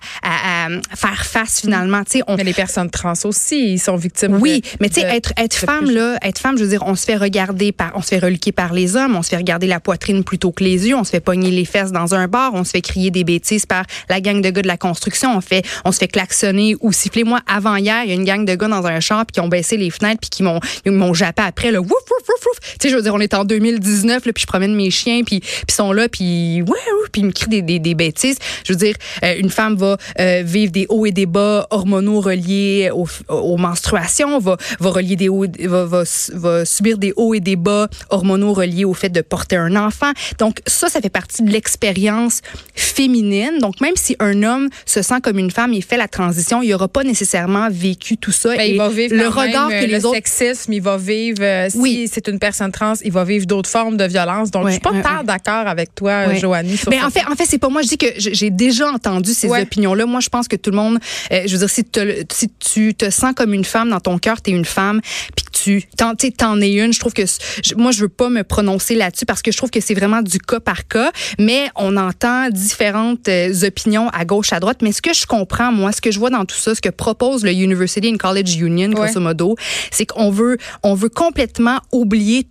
à 0.92 0.96
faire 0.96 1.24
face 1.24 1.60
finalement. 1.60 2.02
Tu 2.04 2.18
sais, 2.18 2.22
on, 2.26 2.36
Mais 2.36 2.44
les 2.44 2.52
personnes 2.54 2.90
trans 2.90 3.12
aussi, 3.24 3.74
ils 3.74 3.78
sont 3.78 3.96
victimes. 3.96 4.38
oui, 4.40 4.60
de- 4.60 4.66
mais 4.80 4.88
tu 4.88 5.00
sais, 5.00 5.06
être, 5.06 5.32
être 5.36 5.54
femme, 5.54 5.90
là, 5.90 6.16
être 6.22 6.38
femme, 6.38 6.56
je 6.58 6.64
veux 6.64 6.70
dire, 6.70 6.82
on 6.86 6.94
se 6.94 7.04
fait 7.04 7.16
regarder 7.16 7.72
par, 7.72 7.92
on 7.94 8.02
se 8.02 8.08
fait 8.08 8.18
reliquer 8.18 8.52
par 8.52 8.72
les 8.72 8.96
hommes, 8.96 9.16
on 9.16 9.22
se 9.22 9.28
fait 9.30 9.36
regarder 9.36 9.66
la 9.66 9.80
poitrine 9.80 10.24
plutôt 10.24 10.52
que 10.52 10.64
les 10.64 10.88
yeux, 10.88 10.96
on 10.96 11.04
se 11.04 11.10
fait 11.10 11.20
pogner 11.20 11.50
les 11.50 11.64
fesses 11.64 11.92
dans 11.92 12.14
un 12.14 12.28
bar, 12.28 12.52
on 12.54 12.64
se 12.64 12.70
fait 12.70 12.80
crier 12.80 13.10
des 13.10 13.24
bêtises 13.24 13.66
par 13.66 13.84
la 14.08 14.20
gang 14.20 14.40
de 14.40 14.50
gars 14.50 14.62
de 14.62 14.68
la 14.68 14.76
construction, 14.76 15.36
on 15.36 15.40
fait, 15.40 15.64
on 15.84 15.92
se 15.92 15.98
fait 15.98 16.08
klaxonner 16.08 16.76
ou 16.80 16.92
siffler. 16.92 17.24
Moi, 17.24 17.40
avant 17.46 17.76
hier, 17.76 18.02
il 18.04 18.08
y 18.08 18.12
a 18.12 18.14
une 18.14 18.24
gang 18.24 18.44
de 18.44 18.54
gars 18.54 18.68
dans 18.68 18.86
un 18.86 18.98
puis 18.98 19.26
qui 19.32 19.40
ont 19.40 19.48
baissé 19.48 19.76
les 19.76 19.90
fenêtres 19.90 20.20
puis 20.20 20.30
qui 20.30 20.42
m'ont, 20.42 20.60
m'ont 20.86 21.14
jappé 21.14 21.42
après, 21.42 21.70
là, 21.70 21.80
wouf, 21.80 21.90
wouf, 21.90 22.28
wouf, 22.28 22.46
wouf. 22.46 22.58
Tu 22.60 22.76
sais, 22.80 22.88
je 22.90 22.96
veux 22.96 23.02
dire, 23.02 23.14
on 23.14 23.20
est 23.20 23.34
en 23.34 23.44
2019, 23.44 24.26
là, 24.26 24.32
puis 24.32 24.42
je 24.42 24.46
promène 24.46 24.74
mes 24.74 24.90
chiens 24.90 25.22
puis, 25.24 25.40
puis 25.40 25.50
ils 25.68 25.74
sont 25.74 25.92
là 25.92 26.08
puis, 26.08 26.62
ouais, 26.62 26.68
ouais, 26.68 27.08
puis 27.12 27.22
ils 27.22 27.26
me 27.26 27.32
crient 27.32 27.48
des, 27.48 27.62
des, 27.62 27.78
des 27.78 27.94
bêtises. 27.94 28.36
Je 28.64 28.72
veux 28.72 28.78
dire, 28.78 28.94
euh, 29.22 29.34
une 29.38 29.50
femme 29.50 29.76
va 29.76 29.96
euh, 30.20 30.42
vivre 30.54 30.72
des 30.72 30.86
hauts 30.88 31.06
et 31.06 31.10
des 31.12 31.26
bas 31.26 31.66
hormonaux 31.70 32.20
reliés 32.20 32.90
aux, 32.94 33.08
aux 33.28 33.56
menstruations, 33.56 34.38
va, 34.38 34.56
va 34.80 34.90
relier 34.90 35.16
des 35.16 35.28
hauts, 35.28 35.46
va, 35.74 35.84
va, 35.84 36.02
va 36.34 36.64
subir 36.64 36.96
des 36.98 37.12
hauts 37.16 37.34
et 37.34 37.40
des 37.40 37.56
bas 37.56 37.88
hormonaux 38.10 38.52
reliés 38.54 38.84
au 38.84 38.94
fait 38.94 39.08
de 39.08 39.20
porter 39.20 39.56
un 39.56 39.74
enfant. 39.76 40.12
Donc 40.38 40.54
ça, 40.66 40.88
ça 40.88 41.00
fait 41.00 41.10
partie 41.20 41.42
de 41.42 41.50
l'expérience 41.50 42.40
féminine. 42.74 43.58
Donc 43.60 43.80
même 43.80 43.96
si 43.96 44.16
un 44.20 44.42
homme 44.42 44.68
se 44.86 45.02
sent 45.02 45.20
comme 45.22 45.38
une 45.38 45.50
femme 45.50 45.72
et 45.72 45.80
fait 45.80 45.96
la 45.96 46.08
transition, 46.08 46.62
il 46.62 46.70
n'aura 46.70 46.88
pas 46.88 47.02
nécessairement 47.04 47.68
vécu 47.70 48.16
tout 48.16 48.32
ça. 48.32 48.50
Ben, 48.56 48.60
et 48.60 48.70
il 48.72 48.78
va 48.78 48.88
vivre 48.88 49.14
le 49.14 49.28
regard 49.28 49.68
euh, 49.72 49.80
que 49.80 49.86
les 49.86 49.98
le 49.98 50.06
autres 50.06 50.14
sexisme, 50.14 50.72
il 50.72 50.82
va 50.82 50.96
vivre 50.96 51.42
euh, 51.42 51.68
si 51.70 51.78
Oui. 51.78 52.08
c'est 52.12 52.28
une 52.28 52.38
personne 52.38 52.70
trans, 52.72 52.94
il 53.04 53.12
va 53.12 53.24
vivre 53.24 53.46
d'autres 53.46 53.70
formes 53.70 53.96
de 53.96 54.04
violence. 54.04 54.50
Donc 54.50 54.64
Ouais, 54.64 54.70
je 54.70 54.74
suis 54.74 54.80
pas 54.80 54.92
ouais, 54.92 55.02
tant 55.02 55.22
d'accord 55.24 55.66
avec 55.66 55.94
toi 55.94 56.34
sur 56.36 56.50
Mais 56.90 56.98
ça. 57.00 57.06
en 57.06 57.10
fait, 57.10 57.24
en 57.30 57.34
fait, 57.34 57.46
c'est 57.46 57.58
pas 57.58 57.68
moi. 57.68 57.82
Je 57.82 57.88
dis 57.88 57.98
que 57.98 58.06
j'ai 58.16 58.50
déjà 58.50 58.90
entendu 58.92 59.32
ces 59.34 59.48
opinions-là. 59.48 60.06
Moi, 60.06 60.20
je 60.20 60.28
pense 60.44 60.48
que 60.48 60.56
tout 60.56 60.70
le 60.70 60.76
monde, 60.76 60.98
euh, 61.32 61.42
je 61.46 61.52
veux 61.52 61.58
dire, 61.58 61.70
si, 61.70 61.84
te- 61.84 62.24
si 62.32 62.48
tu 62.58 62.94
te 62.94 63.10
sens 63.10 63.32
comme 63.34 63.54
une 63.54 63.64
femme 63.64 63.90
dans 63.90 64.00
ton 64.00 64.18
cœur, 64.18 64.40
t'es 64.42 64.50
une 64.50 64.64
femme, 64.64 65.00
puis 65.36 65.44
que 65.46 65.50
tu 65.52 65.82
t'en, 65.96 66.14
tu 66.14 66.26
es 66.26 66.72
une. 66.74 66.92
Je 66.92 67.00
trouve 67.00 67.12
que 67.14 67.24
je- 67.26 67.74
moi, 67.76 67.92
je 67.92 68.00
veux 68.02 68.08
pas 68.08 68.28
me 68.28 68.42
prononcer 68.44 68.94
là-dessus 68.94 69.24
parce 69.24 69.40
que 69.42 69.50
je 69.52 69.56
trouve 69.56 69.70
que 69.70 69.80
c'est 69.80 69.94
vraiment 69.94 70.20
du 70.22 70.38
cas 70.38 70.60
par 70.60 70.86
cas. 70.86 71.10
Mais 71.38 71.68
on 71.76 71.96
entend 71.96 72.48
différentes 72.50 73.28
euh, 73.28 73.52
opinions 73.66 74.08
à 74.10 74.24
gauche, 74.24 74.52
à 74.52 74.60
droite. 74.60 74.78
Mais 74.82 74.92
ce 74.92 75.00
que 75.02 75.14
je 75.14 75.26
comprends, 75.26 75.72
moi, 75.72 75.92
ce 75.92 76.00
que 76.00 76.10
je 76.10 76.18
vois 76.18 76.30
dans 76.30 76.44
tout 76.44 76.56
ça, 76.56 76.74
ce 76.74 76.80
que 76.80 76.90
propose 76.90 77.44
le 77.44 77.52
University 77.52 78.10
and 78.12 78.18
College 78.18 78.56
Union, 78.56 78.88
Ouais. 78.88 78.94
grosso 78.94 79.20
modo, 79.20 79.56
c'est 79.90 80.06
qu'on 80.06 80.30
veut, 80.30 80.58
on 80.82 80.94
veut 80.94 81.08
complètement 81.08 81.78
oublier 81.92 82.46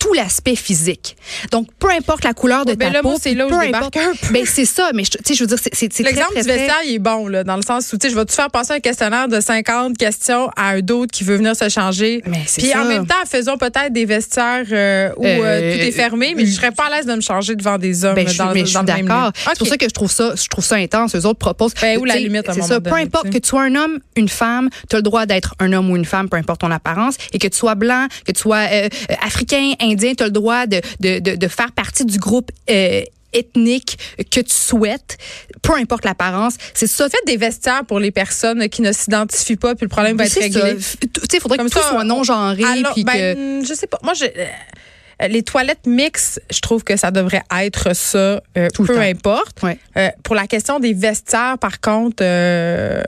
tout 0.00 0.12
l'aspect 0.14 0.56
physique. 0.56 1.14
Donc, 1.52 1.68
peu 1.78 1.90
importe 1.90 2.24
la 2.24 2.32
couleur 2.32 2.64
de 2.64 2.70
Ouais, 2.70 2.76
ben 2.76 2.86
ta 2.88 2.92
là, 2.94 3.02
peau, 3.02 3.16
c'est 3.20 3.34
là 3.34 3.46
où 3.46 3.50
peu 3.50 3.56
je 3.62 3.68
importe- 3.68 3.96
un 3.98 4.12
peu. 4.20 4.32
Ben, 4.32 4.44
c'est 4.46 4.64
ça, 4.64 4.90
mais 4.94 5.02
tu 5.04 5.18
sais, 5.24 5.34
je 5.34 5.40
veux 5.44 5.46
dire, 5.46 5.58
c'est- 5.60 5.88
très, 5.88 6.02
L'exemple 6.02 6.34
du 6.34 6.40
vestiaire, 6.42 6.78
il 6.86 6.94
est 6.94 6.98
bon, 6.98 7.28
là, 7.28 7.44
dans 7.44 7.56
le 7.56 7.62
sens 7.62 7.92
où, 7.92 7.98
tu 7.98 8.06
sais, 8.08 8.10
je 8.12 8.18
vais 8.18 8.24
te 8.24 8.32
faire 8.32 8.50
passer 8.50 8.72
un 8.72 8.80
questionnaire 8.80 9.28
de 9.28 9.38
50 9.40 9.96
questions 9.98 10.48
à 10.56 10.70
un 10.70 10.80
d'autre 10.80 11.12
qui 11.12 11.22
veut 11.22 11.36
venir 11.36 11.54
se 11.54 11.68
changer. 11.68 12.22
Mais 12.26 12.40
c'est 12.46 12.62
Puis 12.62 12.70
ça. 12.70 12.82
en 12.82 12.86
même 12.86 13.06
temps, 13.06 13.14
faisons 13.30 13.58
peut-être 13.58 13.92
des 13.92 14.06
vestiaires 14.06 14.64
euh, 14.72 15.10
où 15.18 15.24
euh, 15.24 15.36
Euh, 15.44 15.74
tout 15.76 15.80
est 15.82 15.92
fermé, 15.92 16.32
mais 16.34 16.46
je 16.46 16.52
serais 16.52 16.70
pas 16.72 16.84
à 16.86 16.96
l'aise 16.96 17.06
de 17.06 17.14
me 17.14 17.20
changer 17.20 17.54
devant 17.54 17.76
des 17.76 18.04
hommes 18.06 18.14
Ben, 18.14 18.26
je 18.26 18.38
dans, 18.38 18.52
mais 18.54 18.60
je 18.60 18.64
suis 18.66 18.74
dans 18.74 18.80
le 18.80 18.86
même 18.86 19.06
d'accord. 19.06 19.32
C'est 19.36 19.58
pour 19.58 19.66
ça 19.68 19.76
que 19.76 19.84
je 19.86 19.92
trouve 19.94 20.10
ça, 20.10 20.32
je 20.34 20.48
trouve 20.48 20.64
ça 20.64 20.76
intense. 20.76 21.14
Eux 21.14 21.26
autres 21.26 21.38
proposent. 21.38 21.74
Ben, 21.80 21.98
où 21.98 22.06
la 22.06 22.16
limite, 22.16 22.48
à 22.48 22.52
un 22.52 22.54
moment 22.54 22.66
ça. 22.68 22.80
Peu 22.80 22.94
importe 22.94 23.28
que 23.30 23.36
tu 23.38 23.48
sois 23.48 23.62
un 23.64 23.74
homme, 23.74 23.98
une 24.16 24.28
femme, 24.30 24.70
tu 24.88 24.96
as 24.96 24.98
le 25.00 25.02
droit 25.02 25.26
d'être 25.26 25.54
un 25.60 25.72
homme 25.74 25.90
ou 25.90 25.96
une 25.96 26.06
femme, 26.06 26.28
peu 26.30 26.38
importe 26.38 26.62
ton 26.62 26.70
apparence, 26.70 27.16
et 27.34 27.38
que 27.38 27.48
tu 27.48 27.58
sois 27.58 27.74
blanc, 27.74 28.06
que 28.24 28.32
tu 28.32 28.40
sois 28.40 28.66
euh, 28.72 28.88
africain, 29.22 29.72
indien, 29.90 30.14
tu 30.14 30.22
as 30.22 30.26
le 30.26 30.32
droit 30.32 30.66
de, 30.66 30.80
de, 31.00 31.18
de, 31.18 31.36
de 31.36 31.48
faire 31.48 31.72
partie 31.72 32.04
du 32.04 32.18
groupe. 32.18 32.50
euh, 32.70 33.02
ethnique 33.32 33.96
que 34.30 34.40
tu 34.40 34.52
souhaites, 34.52 35.16
peu 35.62 35.74
importe 35.74 36.04
l'apparence, 36.04 36.54
c'est 36.74 36.88
ça. 36.88 37.08
Faites 37.08 37.24
des 37.26 37.36
vestiaires 37.36 37.84
pour 37.84 38.00
les 38.00 38.10
personnes 38.10 38.68
qui 38.68 38.82
ne 38.82 38.90
s'identifient 38.90 39.54
pas, 39.54 39.76
puis 39.76 39.84
le 39.84 39.88
problème 39.88 40.16
va 40.16 40.26
être 40.26 40.34
réglé. 40.34 40.76
Tu 40.76 40.82
sais, 40.82 41.36
il 41.36 41.40
faudrait 41.40 41.58
Comme 41.58 41.68
que 41.68 41.72
tout 41.72 41.80
ça, 41.80 41.90
soit 41.90 42.02
non 42.02 42.24
genré, 42.24 42.64
Alors, 42.64 42.92
puis 42.92 43.04
que 43.04 43.34
ben, 43.34 43.64
je 43.64 43.72
sais 43.72 43.86
pas. 43.86 43.98
Moi, 44.02 44.14
je, 44.14 44.24
euh, 44.24 45.28
les 45.28 45.42
toilettes 45.42 45.86
mixtes, 45.86 46.42
je 46.50 46.60
trouve 46.60 46.82
que 46.82 46.96
ça 46.96 47.10
devrait 47.10 47.42
être 47.56 47.94
ça, 47.94 48.42
euh, 48.58 48.68
Tout 48.74 48.84
peu 48.84 48.98
importe. 48.98 49.62
Ouais. 49.62 49.78
Euh, 49.96 50.08
pour 50.24 50.34
la 50.34 50.46
question 50.48 50.80
des 50.80 50.92
vestiaires, 50.92 51.56
par 51.58 51.80
contre, 51.80 52.22
euh, 52.22 53.00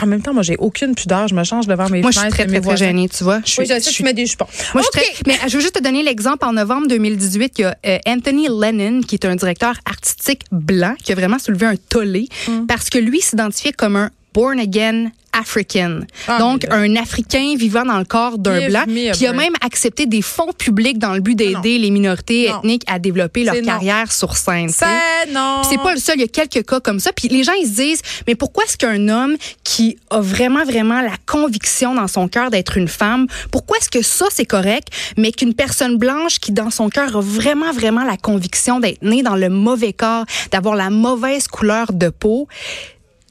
en 0.00 0.06
même 0.06 0.22
temps, 0.22 0.32
moi, 0.34 0.42
j'ai 0.42 0.56
aucune 0.58 0.94
pudeur. 0.94 1.28
Je 1.28 1.34
me 1.34 1.44
change 1.44 1.66
devant 1.66 1.88
mes 1.88 2.00
moi, 2.02 2.10
je 2.10 2.18
suis 2.20 2.28
très, 2.28 2.46
très, 2.46 2.60
très 2.60 2.76
gênée, 2.76 3.08
tu 3.08 3.24
vois. 3.24 3.40
Je 3.44 3.50
suis, 3.50 3.60
Oui, 3.62 3.66
je 3.66 3.74
sais, 3.74 3.80
je 3.80 3.86
tu 3.88 3.92
suis- 3.94 4.04
mets 4.04 4.12
des 4.14 4.26
jupons. 4.26 4.46
Moi, 4.74 4.82
je 4.92 4.98
suis 5.00 5.12
très- 5.12 5.22
mais 5.26 5.48
je 5.48 5.54
veux 5.56 5.60
juste 5.62 5.74
te 5.74 5.82
donner 5.82 6.02
l'exemple. 6.02 6.44
En 6.44 6.52
novembre 6.52 6.88
2018, 6.88 7.58
il 7.58 7.62
y 7.62 7.64
a 7.64 7.76
euh, 7.86 7.98
Anthony 8.06 8.48
Lennon, 8.48 9.00
qui 9.02 9.16
est 9.16 9.24
un 9.26 9.34
directeur 9.36 9.74
artistique 9.84 10.42
blanc, 10.52 10.94
qui 11.02 11.12
a 11.12 11.14
vraiment 11.14 11.38
soulevé 11.38 11.66
un 11.66 11.76
tollé 11.76 12.28
Mm. 12.48 12.66
parce 12.66 12.90
que 12.90 12.98
lui 12.98 13.20
s'identifiait 13.20 13.72
comme 13.72 13.96
un 13.96 14.10
born 14.34 14.58
again 14.60 15.10
African. 15.38 16.00
Ah, 16.26 16.38
Donc, 16.38 16.66
un 16.70 16.96
Africain 16.96 17.54
vivant 17.56 17.84
dans 17.84 17.98
le 17.98 18.04
corps 18.04 18.38
d'un 18.38 18.68
blanc. 18.68 18.84
me 18.86 19.08
a 19.08 19.12
Puis 19.12 19.20
il 19.22 19.26
a 19.26 19.32
break. 19.32 19.44
même 19.44 19.54
accepté 19.60 20.06
des 20.06 20.22
fonds 20.22 20.52
publics 20.56 20.98
dans 20.98 21.14
le 21.14 21.20
but 21.20 21.34
d'aider 21.34 21.78
les 21.78 21.90
minorités 21.90 22.48
Non. 22.48 22.58
ethniques 22.58 22.82
à 22.86 22.98
développer 22.98 23.44
leur 23.44 23.54
non. 23.54 23.62
carrière 23.62 24.10
sur 24.12 24.36
scène. 24.36 24.68
C'est 24.68 25.32
non. 25.32 25.62
C'est 25.68 25.78
pas 25.78 25.94
le 25.94 26.00
seul, 26.00 26.16
il 26.16 26.22
y 26.22 26.24
a 26.24 26.28
quelques 26.28 26.66
cas 26.66 26.80
comme 26.80 27.00
ça. 27.00 27.12
Puis 27.12 27.28
les 27.28 27.42
gens, 27.44 27.52
ils 27.60 27.66
se 27.68 27.74
disent, 27.76 28.02
mais 28.26 28.34
pourquoi 28.34 28.64
est-ce 28.64 28.76
qu'un 28.76 29.08
homme 29.08 29.36
qui 29.64 29.96
a 30.10 30.20
vraiment, 30.20 30.64
vraiment 30.64 31.00
la 31.00 31.14
conviction 31.26 31.94
dans 31.94 32.08
son 32.08 32.28
cœur 32.28 32.50
d'être 32.50 32.76
une 32.76 32.88
femme, 32.88 33.26
pourquoi 33.50 33.78
est-ce 33.78 33.90
que 33.90 34.02
ça, 34.02 34.26
c'est 34.30 34.46
correct, 34.46 34.88
mais 35.16 35.32
qu'une 35.32 35.54
personne 35.54 35.96
blanche 35.98 36.38
qui, 36.40 36.52
dans 36.52 36.70
son 36.70 36.88
cœur, 36.88 37.16
a 37.16 37.20
vraiment, 37.20 37.72
vraiment 37.72 38.04
la 38.04 38.16
conviction 38.16 38.80
d'être 38.80 39.02
née 39.02 39.22
dans 39.22 39.36
le 39.36 39.48
mauvais 39.48 39.92
corps, 39.92 40.24
d'avoir 40.52 40.74
la 40.74 40.90
mauvaise 40.90 41.48
couleur 41.48 41.92
de 41.92 42.08
peau, 42.08 42.48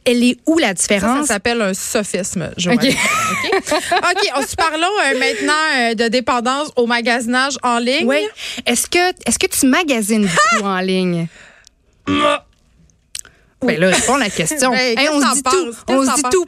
Elle 0.08 0.24
est 0.24 0.38
où 0.46 0.58
la 0.58 0.74
différence? 0.74 1.28
ça 1.28 1.34
s'appelle 1.34 1.62
un 1.62 1.74
sophisme, 1.74 2.50
Joanne. 2.58 2.78
OK. 2.78 2.86
OK, 2.88 4.32
on 4.38 4.42
se 4.42 4.56
parlons 4.56 4.88
euh, 5.06 5.20
maintenant 5.20 5.54
euh, 5.76 5.94
de 5.96 6.08
dépendance 6.08 6.70
au 6.78 6.86
magasinage 6.86 7.58
en 7.62 7.78
ligne. 7.80 8.08
oui. 8.08 8.26
Est-ce 8.66 8.88
que, 8.88 9.10
est-ce 9.26 9.38
que 9.38 9.48
tu 9.48 9.66
magasines 9.68 10.26
beaucoup 10.26 10.66
en 10.66 10.80
ligne? 10.80 11.28
Ben 13.62 13.80
là, 13.80 13.90
réponds 13.90 14.16
à 14.16 14.20
la 14.20 14.30
question. 14.30 14.72
Hey, 14.78 14.96
qu'est-ce 14.96 15.12
on 15.12 15.22
se 15.22 15.36
dit 15.36 15.44
tout. 15.44 15.76
On 15.88 16.06
se 16.06 16.16
dit 16.16 16.22
tout. 16.32 16.46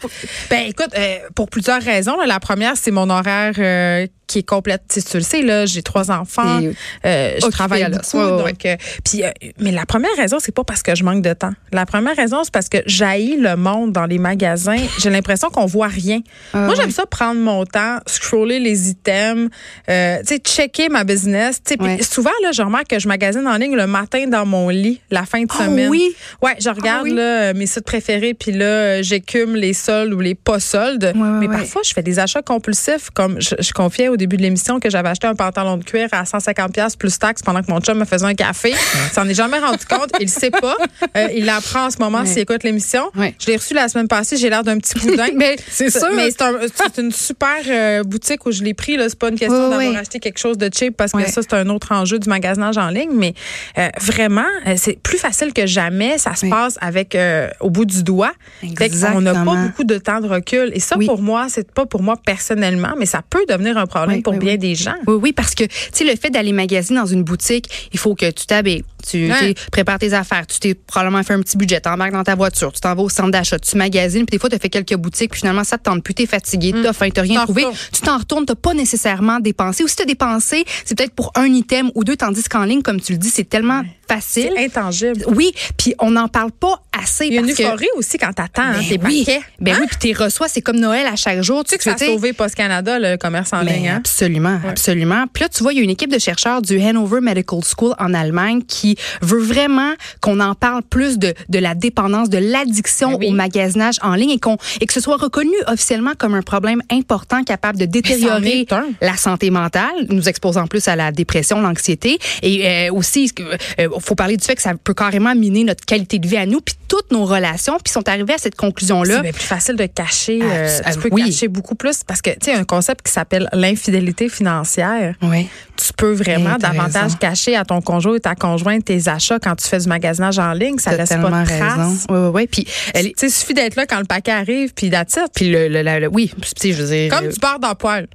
Ben 0.50 0.68
écoute, 0.68 0.92
euh, 0.96 1.18
pour 1.36 1.50
plusieurs 1.50 1.82
raisons. 1.82 2.16
là. 2.18 2.26
La 2.26 2.40
première, 2.40 2.78
c'est 2.78 2.92
mon 2.92 3.10
horaire 3.10 3.54
euh, 3.58 4.08
qui 4.30 4.40
est 4.40 4.44
complète. 4.44 4.84
Tu, 4.88 5.02
sais, 5.02 5.10
tu 5.10 5.18
le 5.18 5.24
sais, 5.24 5.42
là, 5.42 5.66
j'ai 5.66 5.82
trois 5.82 6.12
enfants. 6.12 6.62
Euh, 7.06 7.36
je 7.42 7.48
travaille 7.48 7.84
à 7.84 7.90
beaucoup. 7.90 8.18
donc, 8.18 8.66
euh, 8.66 8.76
puis, 9.04 9.24
euh, 9.24 9.30
mais 9.60 9.72
la 9.72 9.86
première 9.86 10.16
raison, 10.16 10.38
c'est 10.40 10.54
pas 10.54 10.64
parce 10.64 10.84
que 10.84 10.94
je 10.96 11.04
manque 11.04 11.24
de 11.24 11.34
temps. 11.34 11.52
La 11.72 11.86
première 11.88 12.16
raison, 12.16 12.44
c'est 12.44 12.54
parce 12.54 12.70
que 12.70 12.78
j'haïs 12.86 13.36
le 13.38 13.56
monde 13.56 13.92
dans 13.92 14.06
les 14.06 14.20
magasins. 14.20 14.78
J'ai 15.00 15.10
l'impression 15.10 15.50
qu'on 15.50 15.66
voit 15.66 15.88
rien. 15.88 16.20
Ah, 16.54 16.60
Moi, 16.68 16.76
j'aime 16.76 16.92
ça 16.92 17.06
prendre 17.08 17.42
mon 17.42 17.66
temps, 17.66 17.98
scroller 18.06 18.60
les 18.60 18.90
items, 18.92 19.50
tu 19.88 19.94
sais, 19.94 20.38
checker 20.44 20.90
ma 20.90 21.04
business. 21.04 21.58
Tu 21.64 21.72
sais, 21.72 21.78
puis 21.78 21.88
Ouais. 21.88 22.04
souvent, 22.04 22.30
là, 22.44 22.52
je 22.52 22.62
remarque 22.62 22.88
que 22.90 23.00
je 23.00 23.08
magasine 23.08 23.48
en 23.48 23.58
ligne 23.58 23.76
le 23.76 23.88
matin 23.88 24.28
dans 24.28 24.46
mon 24.46 24.70
lit, 24.70 25.02
la 25.10 25.26
fin 25.26 25.42
de 25.42 25.48
Ah 25.50 25.66
semaine. 25.66 25.90
oui? 25.90 26.16
Ouais, 26.44 26.56
je 26.60 26.70
regarde 26.70 27.06
oui? 27.06 27.14
là, 27.16 27.54
mes 27.54 27.66
sites 27.66 27.84
préférés, 27.86 28.36
puis 28.36 28.52
là, 28.52 29.02
j'écume 29.02 29.56
les 29.56 29.74
soldes 29.74 30.14
ou 30.14 30.20
les 30.20 30.36
pas 30.36 30.60
soldes. 30.60 31.12
Ouais, 31.16 31.20
ouais, 31.20 31.40
mais 31.40 31.48
parfois, 31.48 31.82
je 31.84 31.94
fais 31.94 32.04
des 32.04 32.20
achats 32.20 32.44
compulsifs, 32.44 33.10
comme 33.12 33.42
je, 33.42 33.56
je 33.58 33.72
confiais 33.74 34.10
au 34.10 34.18
début 34.20 34.38
de 34.38 34.44
l'émission 34.44 34.80
que 34.80 34.90
j'avais 34.92 35.10
acheté 35.10 35.26
un 35.26 35.34
pantalon 35.34 35.78
de 35.78 35.84
cuir 35.84 36.08
à 36.12 36.26
150 36.26 36.72
pièces 36.74 36.96
plus 36.96 37.18
taxes 37.18 37.42
pendant 37.42 37.62
que 37.64 37.72
mon 37.72 37.80
chum 37.80 37.98
me 37.98 38.06
faisait 38.06 38.26
un 38.28 38.36
café. 38.36 38.70
Il 38.72 39.14
s'en 39.14 39.28
est 39.28 39.34
jamais 39.34 39.58
rendu 39.58 39.84
compte. 39.86 40.12
Il 40.20 40.26
le 40.26 40.32
sait 40.32 40.52
pas. 40.52 40.76
Euh, 41.18 41.28
il 41.36 41.46
l'apprend 41.46 41.86
en 41.88 41.90
ce 41.90 41.98
moment 41.98 42.20
Ouais. 42.20 42.26
s'il 42.28 42.40
écoute 42.40 42.64
l'émission. 42.64 43.10
Ouais. 43.16 43.34
Je 43.40 43.48
l'ai 43.48 43.56
reçu 43.56 43.74
la 43.74 43.88
semaine 43.88 44.08
passée. 44.08 44.38
J'ai 44.38 44.50
l'air 44.52 44.64
d'un 44.64 44.78
petit 44.78 45.00
boudin. 45.00 45.28
Mais 45.36 45.56
c'est 45.70 45.90
sûr. 45.90 46.10
Mais 46.16 46.30
c'est 46.32 46.42
un- 46.44 46.60
c'est 46.76 47.02
une 47.02 47.12
super 47.12 47.56
euh, 47.68 48.04
boutique 48.04 48.46
où 48.46 48.52
je 48.52 48.62
l'ai 48.64 48.74
pris. 48.76 48.98
là. 48.98 49.08
C'est 49.10 49.18
pas 49.18 49.30
une 49.30 49.40
question 49.40 49.70
d'avoir 49.70 49.96
acheté 49.98 50.20
quelque 50.20 50.38
chose 50.38 50.58
de 50.58 50.70
cheap 50.74 50.96
parce 50.98 51.14
que 51.14 51.18
Ouais. 51.18 51.28
ça, 51.28 51.42
c'est 51.42 51.54
un 51.56 51.70
autre 51.70 51.92
enjeu 51.92 52.20
du 52.20 52.30
magasinage 52.30 52.78
en 52.78 52.90
ligne. 52.90 53.12
Mais 53.14 53.34
euh, 53.78 53.88
vraiment, 54.02 54.46
c'est 54.78 55.00
plus 55.02 55.18
facile 55.18 55.54
que 55.54 55.66
jamais. 55.66 56.18
Ça 56.18 56.36
se 56.36 56.46
Oui. 56.46 56.52
passe 56.52 56.78
avec 56.82 57.18
au 57.60 57.70
bout 57.70 57.86
du 57.86 58.04
doigt. 58.04 58.34
Qu'on 58.62 59.22
n'a 59.22 59.34
pas 59.34 59.56
beaucoup 59.56 59.84
de 59.86 59.98
temps 59.98 60.20
de 60.20 60.28
recul. 60.28 60.72
Et 60.74 60.80
ça, 60.80 60.98
Oui. 60.98 61.06
pour 61.06 61.22
moi, 61.22 61.48
c'est 61.50 61.72
pas 61.72 61.86
pour 61.86 62.02
moi 62.04 62.16
personnellement, 62.26 62.94
mais 62.98 63.06
ça 63.06 63.22
peut 63.30 63.46
devenir 63.48 63.78
un 63.78 63.86
problème 63.86 64.09
Oui, 64.18 64.22
pour 64.22 64.34
oui, 64.34 64.40
bien 64.40 64.52
oui. 64.54 64.58
des 64.60 64.76
gens. 64.76 64.96
Oui, 65.08 65.16
oui, 65.22 65.34
parce 65.34 65.56
que, 65.56 65.64
tu 65.64 65.74
sais, 65.92 66.04
le 66.04 66.16
fait 66.16 66.30
d'aller 66.30 66.52
magasiner 66.52 67.00
dans 67.00 67.06
une 67.06 67.24
boutique, 67.24 67.90
il 67.92 68.00
faut 68.00 68.16
que 68.16 68.30
tu 68.30 68.46
t'habilles, 68.46 68.84
tu 69.08 69.30
tu 69.40 69.54
prépares 69.72 70.00
tes 70.00 70.14
affaires, 70.14 70.46
tu 70.46 70.60
t'es 70.60 70.74
probablement 70.74 71.24
fait 71.24 71.34
un 71.34 71.42
petit 71.42 71.58
budget, 71.58 71.80
t'embarques 71.80 72.12
dans 72.12 72.24
ta 72.24 72.36
voiture, 72.36 72.72
tu 72.72 72.80
t'en 72.80 72.94
vas 72.96 73.02
au 73.02 73.10
centre 73.10 73.32
d'achat, 73.32 73.58
tu 73.60 73.76
magasines, 73.78 74.26
puis 74.26 74.36
des 74.36 74.40
fois, 74.40 74.50
tu 74.50 74.56
as 74.56 74.60
fait 74.60 74.70
quelques 74.70 74.96
boutiques, 74.96 75.32
puis 75.32 75.40
finalement, 75.40 75.64
ça 75.64 75.78
te 75.78 75.84
tente 75.84 76.04
plus, 76.04 76.14
t'es 76.14 76.26
fatigué, 76.26 76.74
t'as 76.84 76.94
faim, 76.94 77.10
t'as 77.14 77.22
rien 77.22 77.40
Mm. 77.40 77.44
Trouvé, 77.44 77.66
tu 77.92 78.02
t'en 78.02 78.18
retournes, 78.18 78.46
t'as 78.46 78.56
pas 78.56 78.74
nécessairement 78.74 79.40
dépensé. 79.40 79.84
Ou 79.84 79.88
si 79.88 79.96
t'as 79.96 80.06
dépensé, 80.06 80.66
c'est 80.86 80.98
peut-être 80.98 81.14
pour 81.14 81.32
un 81.36 81.46
item 81.46 81.92
ou 81.96 82.04
deux, 82.04 82.16
tandis 82.16 82.44
qu'en 82.44 82.64
ligne, 82.66 82.82
comme 82.82 83.00
tu 83.00 83.14
le 83.14 83.18
dis, 83.18 83.30
c'est 83.30 83.48
tellement 83.48 83.84
facile. 84.14 84.52
C'est 84.56 84.66
intangible. 84.66 85.24
Oui, 85.28 85.52
puis 85.78 85.94
on 86.00 86.12
n'en 86.12 86.28
parle 86.28 86.52
pas 86.52 86.82
assez 87.00 87.28
Il 87.28 87.34
y 87.34 87.38
a 87.38 87.42
une 87.42 87.54
que 87.54 87.62
euphorie 87.64 87.88
aussi 87.96 88.18
quand 88.18 88.34
t'attends 88.34 88.62
hein, 88.64 88.74
Ben 88.80 88.88
tes 89.00 89.00
oui. 89.06 89.24
paquets. 89.26 89.42
Ben 89.60 89.74
Hein? 89.76 89.78
oui, 89.82 89.88
puis 89.88 89.98
t'es 90.14 90.24
reçois, 90.24 90.48
c'est 90.48 90.62
comme 90.62 90.80
Noël 90.80 91.06
à 91.06 91.16
chaque 91.16 91.42
jour. 91.42 91.64
Tu 91.64 91.70
sais 91.72 91.78
que 91.78 91.84
ça 91.84 91.94
a 91.94 91.98
sauvé 91.98 92.34
Post 92.34 92.56
Canada, 92.56 92.98
le 93.00 93.18
commerce 93.18 93.54
en 93.54 93.64
mais 93.64 93.76
ligne. 93.78 93.90
Hein? 93.90 93.96
Absolument, 93.98 94.60
absolument. 94.68 95.26
Puis 95.32 95.44
là, 95.44 95.50
tu 95.50 95.62
vois, 95.64 95.74
il 95.74 95.78
y 95.78 95.80
a 95.80 95.84
une 95.84 95.90
équipe 95.90 96.12
de 96.12 96.20
chercheurs 96.20 96.62
du 96.62 96.80
Hanover 96.82 97.22
Medical 97.22 97.60
School 97.64 97.94
en 98.00 98.14
Allemagne 98.14 98.62
qui 98.68 98.98
veut 99.22 99.40
vraiment 99.42 99.94
qu'on 100.22 100.40
en 100.40 100.56
parle 100.56 100.82
plus 100.84 101.18
de, 101.20 101.34
de 101.50 101.60
la 101.60 101.76
dépendance, 101.76 102.30
de 102.30 102.38
l'addiction 102.40 103.12
Ben 103.12 103.18
oui. 103.20 103.28
au 103.28 103.32
magasinage 103.32 103.96
en 104.02 104.16
ligne 104.16 104.32
et, 104.32 104.40
qu'on, 104.40 104.58
et 104.82 104.86
que 104.86 104.94
ce 104.94 105.00
soit 105.02 105.18
reconnu 105.18 105.54
officiellement 105.68 106.14
comme 106.18 106.34
un 106.34 106.42
problème 106.42 106.82
important 106.92 107.44
capable 107.44 107.78
de 107.78 107.86
détériorer 107.86 108.66
la 109.02 109.16
santé 109.18 109.50
mentale, 109.52 109.92
nous 110.10 110.28
exposant 110.28 110.68
plus 110.68 110.88
à 110.88 110.96
la 110.96 111.12
dépression, 111.12 111.62
l'anxiété. 111.62 112.18
Et 112.42 112.68
euh, 112.68 112.94
aussi, 112.94 113.26
il 113.26 113.88
faut 114.00 114.16
parler 114.16 114.38
du 114.38 114.44
fait 114.46 114.56
que 114.56 114.62
ça 114.62 114.74
peut 114.82 114.94
carrément 114.94 115.34
miner 115.36 115.64
notre 115.64 115.86
qualité 115.86 116.20
de 116.20 116.28
vie 116.28 116.38
à 116.38 116.46
nous, 116.46 116.62
puis 116.62 116.76
toutes 116.88 117.12
nos 117.12 117.26
relations. 117.26 117.78
Puis 117.84 117.92
sont 117.94 118.08
arrivés 118.10 118.34
à 118.34 118.38
cette 118.38 118.56
conclusion-là. 118.56 119.22
C'est 119.24 119.32
plus 119.34 119.42
facile 119.44 119.76
de 119.76 119.86
cacher. 119.86 120.40
euh, 120.42 120.80
tu 120.92 121.00
peux 121.00 121.10
oui. 121.12 121.26
cacher 121.26 121.48
beaucoup 121.48 121.76
plus 121.76 122.04
parce 122.04 122.22
que, 122.22 122.32
tu 122.32 122.38
sais, 122.46 122.54
un 122.54 122.64
concept 122.64 123.06
qui 123.06 123.12
s'appelle 123.12 123.48
l'infidélité 123.54 124.30
financière. 124.30 125.16
Oui. 125.22 125.48
Tu 125.78 125.94
peux 125.94 126.12
vraiment 126.12 126.58
davantage 126.58 127.04
raison. 127.04 127.18
cacher 127.20 127.56
à 127.56 127.64
ton 127.64 127.82
conjoint 127.82 128.16
et 128.16 128.20
ta 128.20 128.36
conjointe 128.36 128.84
tes 128.86 129.08
achats 129.08 129.40
quand 129.40 129.56
tu 129.56 129.68
fais 129.68 129.78
du 129.80 129.88
magasinage 129.88 130.38
en 130.40 130.52
ligne. 130.54 130.78
Ça 130.78 130.96
laisse 130.96 131.10
pas 131.10 131.18
de 131.18 131.48
raison. 131.48 131.98
Oui, 132.10 132.18
oui, 132.18 132.30
oui. 132.34 132.48
Puis, 132.48 132.66
Tu 132.66 133.14
sais, 133.16 133.28
il 133.28 133.32
suffit 133.32 133.54
d'être 133.54 133.76
là 133.76 133.86
quand 133.86 134.00
le 134.00 134.06
paquet 134.06 134.32
arrive, 134.32 134.74
puis 134.74 134.88
it. 134.88 135.06
puis 135.34 135.50
le, 135.50 135.68
le, 135.70 135.82
le- 135.84 136.00
le- 136.00 136.08
oui, 136.08 136.32
je 136.62 136.74
veux 136.74 136.88
dire. 136.88 137.16
Comme 137.16 137.30
du 137.30 137.40
beurre 137.40 137.60
dans 137.60 137.76
poil. 137.76 138.08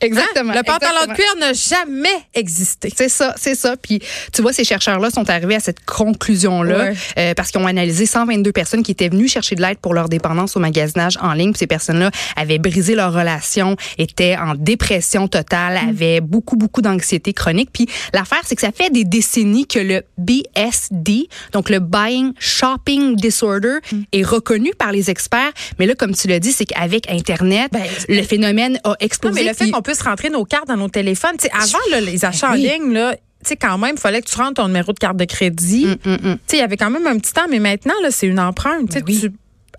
Exactement. 0.00 0.52
Le 0.52 0.62
pantalon 0.64 1.06
de 1.08 1.14
cuir 1.14 1.34
n'a 1.40 1.52
jamais 1.54 2.08
existé. 2.34 2.92
C'est 2.94 3.08
ça, 3.08 3.34
c'est 3.38 3.54
ça. 3.54 3.74
Puis 3.76 4.00
tu 4.32 4.42
vois, 4.42 4.52
ces 4.52 4.64
chercheurs-là 4.64 5.08
sont 5.10 5.28
arrivés 5.30 5.54
à 5.54 5.60
cette 5.60 5.82
conclusion-là 5.86 6.74
Ouais. 6.90 6.94
euh, 7.18 7.34
parce 7.34 7.50
qu'ils 7.50 7.60
ont 7.60 7.66
analysé 7.66 8.04
122 8.04 8.52
personnes 8.52 8.82
qui 8.82 8.90
étaient 8.90 9.08
venues 9.08 9.28
chercher 9.28 9.54
de 9.54 9.62
l'aide 9.62 9.78
pour 9.78 9.94
leur 9.94 10.08
dépendance 10.10 10.56
au 10.56 10.60
magasinage 10.60 11.16
en 11.22 11.32
ligne. 11.32 11.52
Puis 11.52 11.60
ces 11.60 11.66
personnes-là 11.66 12.10
avaient 12.36 12.58
brisé 12.58 12.94
leur 12.94 13.14
relation, 13.14 13.76
étaient 13.96 14.36
en 14.36 14.54
dépression 14.56 15.26
totale, 15.26 15.74
Mm. 15.86 15.88
avaient 15.88 16.20
beaucoup, 16.20 16.56
beaucoup 16.56 16.82
d'anxiété 16.82 17.32
chronique. 17.32 17.70
Puis 17.72 17.86
l'affaire, 18.12 18.42
c'est 18.44 18.56
que 18.56 18.60
ça 18.60 18.72
fait 18.72 18.90
des 18.90 19.04
décennies 19.04 19.66
que 19.66 19.78
le 19.78 20.02
BSD, 20.18 21.28
donc 21.52 21.70
le 21.70 21.78
Buying 21.80 22.32
Shopping 22.38 23.16
Disorder, 23.16 23.76
Mm. 23.90 24.02
est 24.12 24.22
reconnu 24.22 24.72
par 24.76 24.92
les 24.92 25.10
experts. 25.10 25.52
Mais 25.78 25.86
là, 25.86 25.94
comme 25.94 26.14
tu 26.14 26.28
l'as 26.28 26.40
dit, 26.40 26.52
c'est 26.52 26.66
qu'avec 26.66 27.10
Internet, 27.10 27.70
Ben, 27.72 27.82
le 28.08 28.22
phénomène 28.22 28.78
a 28.84 28.96
Non, 29.24 29.32
mais 29.34 29.44
le 29.44 29.54
fait 29.54 29.70
qu'on 29.70 29.82
puisse 29.82 30.02
rentrer 30.02 30.30
nos 30.30 30.44
cartes 30.44 30.68
dans 30.68 30.76
nos 30.76 30.88
téléphones, 30.88 31.36
avant 31.52 31.78
là, 31.90 32.00
les 32.00 32.24
achats 32.24 32.52
oui. 32.52 32.68
en 32.68 32.72
ligne, 32.72 32.92
là, 32.92 33.14
tu 33.44 33.50
sais, 33.50 33.56
quand 33.56 33.76
même, 33.76 33.94
il 33.96 34.00
fallait 34.00 34.22
que 34.22 34.28
tu 34.30 34.36
rentres 34.36 34.54
ton 34.54 34.68
numéro 34.68 34.92
de 34.92 34.98
carte 34.98 35.16
de 35.16 35.24
crédit. 35.26 35.84
Hum, 35.84 35.96
hum, 36.06 36.18
hum. 36.24 36.36
Tu 36.36 36.40
sais, 36.46 36.56
il 36.56 36.60
y 36.60 36.62
avait 36.62 36.76
quand 36.78 36.90
même 36.90 37.06
un 37.06 37.18
petit 37.18 37.32
temps, 37.32 37.46
mais 37.48 37.58
maintenant, 37.58 37.94
là, 38.02 38.10
c'est 38.10 38.26
une 38.26 38.40
empreinte. 38.40 38.88
Tu 38.88 38.94
sais, 38.94 39.00
Ben 39.00 39.06
oui. 39.08 39.20
Tu 39.20 39.30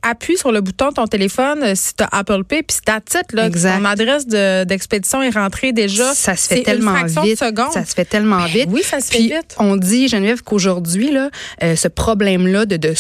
appuies 0.06 0.38
sur 0.38 0.52
le 0.52 0.62
bouton 0.62 0.90
de 0.90 0.94
ton 0.94 1.08
téléphone 1.08 1.64
euh, 1.64 1.74
si 1.76 1.94
tu 1.96 2.04
as 2.04 2.10
Apple 2.12 2.44
Pay, 2.44 2.64
puis 2.64 2.76
c'est 2.76 2.86
ta 2.86 3.02
titre, 3.02 3.34
là, 3.36 3.48
Exact. 3.48 3.78
ton 3.80 3.86
adresse 3.86 4.28
de- 4.28 4.64
d'expédition 4.64 5.22
est 5.22 5.30
rentrée 5.32 5.72
déjà. 5.74 6.14
Ça 6.14 6.36
se 6.36 6.48
fait 6.48 6.64
tellement 6.64 7.04
vite. 7.04 7.20
De. 7.42 7.72
Ça 7.72 7.86
se 7.86 7.94
fait 7.94 8.06
tellement 8.06 8.46
vite. 8.46 8.68
oui, 8.72 8.82
ça 8.84 9.00
se 9.00 9.12
fait 9.12 9.20
vite. 9.20 9.56
On 9.58 9.76
dit, 9.78 10.08
Geneviève, 10.08 10.42
qu'aujourd'hui, 10.44 11.12
là, 11.12 11.30
euh, 11.64 11.76
ce 11.76 11.88
problème-là 11.88 12.66
de, 12.66 12.78
de 12.78 12.94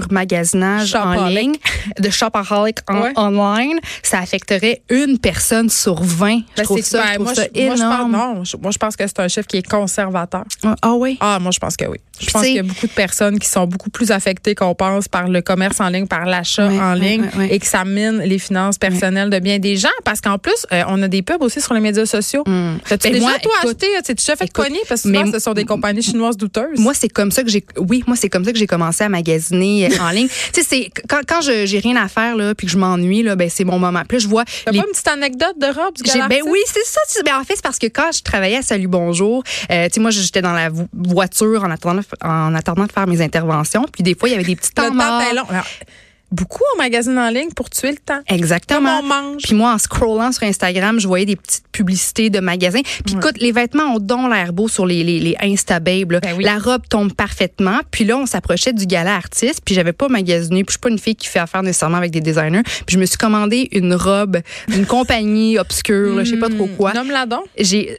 sur-magasinage 0.00 0.94
en 0.94 1.26
ligne, 1.26 1.56
de 1.98 2.10
shopaholic 2.10 2.78
en- 2.88 3.00
Ouais. 3.02 3.12
online, 3.16 3.78
ça 4.02 4.18
affecterait 4.18 4.82
une 4.90 5.18
personne 5.18 5.68
sur 5.68 6.02
20. 6.02 6.38
Je 6.38 6.42
Ben, 6.56 6.62
trouve 6.64 6.76
c'est- 6.78 6.82
ça, 6.84 6.98
ben, 7.02 7.06
je 7.08 7.14
trouve 7.14 7.24
moi, 7.26 7.34
ça 7.34 7.42
je, 7.54 7.60
moi, 7.60 7.74
je 7.76 7.82
pense, 7.82 7.90
énorme. 7.90 8.12
non, 8.12 8.44
je- 8.44 8.56
moi, 8.56 8.70
je 8.70 8.78
pense 8.78 8.96
que 8.96 9.06
c'est 9.06 9.20
un 9.20 9.28
chiffre 9.28 9.46
qui 9.46 9.58
est 9.58 9.66
conservateur. 9.68 10.44
Ah 10.82 10.94
oui? 10.94 11.16
Ah, 11.20 11.38
moi, 11.40 11.50
je 11.50 11.58
pense 11.58 11.76
que 11.76 11.84
oui. 11.86 11.98
Je 12.18 12.24
Puis, 12.24 12.32
pense 12.32 12.42
qu'il 12.44 12.54
y 12.54 12.58
a 12.58 12.62
beaucoup 12.62 12.86
de 12.86 12.92
personnes 12.92 13.38
qui 13.38 13.48
sont 13.48 13.66
beaucoup 13.66 13.90
plus 13.90 14.10
affectées 14.10 14.54
qu'on 14.54 14.74
pense 14.74 15.06
par 15.06 15.28
le 15.28 15.42
commerce 15.42 15.80
en 15.80 15.88
ligne, 15.90 16.06
par 16.06 16.24
l'achat 16.38 16.66
en 16.68 16.94
ligne 16.94 17.28
et 17.50 17.58
que 17.58 17.66
ça 17.66 17.84
mine 17.84 18.20
les 18.24 18.38
finances 18.38 18.78
personnelles 18.78 19.30
de 19.30 19.38
bien 19.38 19.58
des 19.58 19.76
gens. 19.76 19.88
Parce 20.04 20.20
qu'en 20.20 20.38
plus, 20.38 20.66
euh, 20.72 20.82
on 20.88 21.02
a 21.02 21.08
des 21.08 21.22
pubs 21.22 21.42
aussi 21.42 21.60
sur 21.60 21.74
les 21.74 21.80
médias 21.80 22.06
sociaux. 22.06 22.42
Hum. 22.46 22.78
T'as-tu 22.88 23.08
Ben, 23.08 23.14
déjà, 23.14 23.38
toi, 23.40 23.52
acheté? 23.62 23.86
T'es 24.04 24.14
déjà 24.14 24.36
fait 24.36 24.48
cogner? 24.52 24.80
Parce 24.88 25.02
que 25.02 25.08
souvent, 25.08 25.32
ce 25.32 25.38
sont 25.38 25.54
des 25.54 25.64
compagnies 25.64 26.02
chinoises 26.02 26.36
douteuses. 26.36 26.78
Moi, 26.78 26.94
c'est 26.94 27.08
comme 27.08 27.30
ça 27.30 27.42
que 27.42 27.48
j'ai, 27.50 27.64
oui, 27.78 28.02
moi, 28.06 28.16
c'est 28.16 28.28
comme 28.28 28.44
ça 28.44 28.52
que 28.52 28.58
j'ai 28.58 28.66
commencé 28.66 29.04
à 29.04 29.08
magasiner 29.08 29.86
euh, 29.92 30.02
en 30.02 30.10
ligne. 30.10 30.28
Tu 30.52 30.62
sais, 30.62 30.66
c'est, 30.68 30.90
quand, 31.08 31.20
quand 31.26 31.40
je, 31.40 31.66
j'ai 31.66 31.78
rien 31.78 31.96
à 31.96 32.08
faire, 32.08 32.36
là, 32.36 32.54
puis 32.54 32.66
que 32.66 32.72
je 32.72 32.78
m'ennuie, 32.78 33.22
là, 33.22 33.36
ben, 33.36 33.48
c'est 33.50 33.64
mon 33.64 33.78
moment. 33.78 34.02
Puis 34.08 34.18
là, 34.18 34.22
je 34.22 34.28
vois 34.28 34.44
T'as 34.64 34.70
les 34.72 34.78
pas 34.78 34.84
une 34.86 34.92
petite 34.92 35.08
anecdote 35.08 35.58
de 35.58 35.66
robe 35.66 35.94
du 35.96 36.02
ben 36.28 36.40
oui, 36.46 36.58
c'est 36.66 36.84
ça. 36.84 37.00
tu- 37.14 37.22
Ben 37.24 37.36
en 37.38 37.44
fait, 37.44 37.54
c'est 37.56 37.62
parce 37.62 37.78
que 37.78 37.86
quand 37.86 38.10
je 38.12 38.22
travaillais 38.22 38.56
à 38.58 38.62
Salut 38.62 38.86
Bonjour, 38.88 39.42
euh, 39.70 39.86
tu 39.86 39.94
sais, 39.94 40.00
moi, 40.00 40.10
j'étais 40.10 40.42
dans 40.42 40.52
la 40.52 40.68
vo- 40.70 40.86
voiture 40.92 41.62
en 41.64 41.70
attendant, 41.70 42.02
en 42.22 42.54
attendant 42.54 42.84
de 42.86 42.92
faire 42.92 43.06
mes 43.06 43.20
interventions. 43.20 43.84
Puis 43.92 44.02
des 44.02 44.14
fois, 44.14 44.28
il 44.28 44.32
y 44.32 44.34
avait 44.34 44.44
des 44.44 44.56
petits 44.56 44.72
temps 44.72 44.92
morts. 44.92 45.22
long. 45.34 45.44
Alors, 45.50 45.64
beaucoup 46.32 46.62
en 46.74 46.78
magazine 46.78 47.18
en 47.18 47.30
ligne 47.30 47.50
pour 47.50 47.70
tuer 47.70 47.90
le 47.90 47.98
temps. 47.98 48.20
Exactement. 48.28 49.00
Comme 49.00 49.10
on 49.10 49.32
mange. 49.32 49.42
Puis 49.42 49.54
moi, 49.54 49.72
en 49.72 49.78
scrollant 49.78 50.32
sur 50.32 50.42
Instagram, 50.44 50.98
je 50.98 51.06
voyais 51.06 51.26
des 51.26 51.36
petites 51.36 51.64
publicités 51.72 52.30
de 52.30 52.40
magasins. 52.40 52.80
Puis 53.04 53.14
écoute, 53.14 53.38
les 53.40 53.52
vêtements 53.52 53.94
ont 53.94 53.98
donc 53.98 54.32
l'air 54.32 54.52
beau 54.52 54.68
sur 54.68 54.86
les, 54.86 55.04
les, 55.04 55.18
les. 55.20 55.36
Ben 55.36 56.34
oui. 56.36 56.44
La 56.44 56.58
robe 56.58 56.82
tombe 56.88 57.12
parfaitement. 57.12 57.80
Puis 57.90 58.04
là, 58.04 58.16
on 58.16 58.26
s'approchait 58.26 58.72
du 58.72 58.86
gala 58.86 59.14
artiste. 59.14 59.60
Puis 59.64 59.74
j'avais 59.74 59.92
pas 59.92 60.08
magasiné. 60.08 60.64
Puis 60.64 60.68
je 60.68 60.72
suis 60.72 60.80
pas 60.80 60.88
une 60.90 60.98
fille 60.98 61.16
qui 61.16 61.28
fait 61.28 61.38
affaire 61.38 61.62
nécessairement 61.62 61.98
avec 61.98 62.10
des 62.10 62.20
designers. 62.20 62.62
Puis 62.64 62.94
je 62.94 62.98
me 62.98 63.06
suis 63.06 63.18
commandé 63.18 63.68
une 63.72 63.94
robe 63.94 64.38
d'une 64.68 64.86
compagnie 64.86 65.58
obscure, 65.58 66.24
je 66.24 66.30
sais 66.30 66.36
pas 66.36 66.48
trop 66.48 66.66
quoi. 66.66 66.92
Nomme-la 66.92 67.26
donc. 67.26 67.44
J'ai 67.58 67.98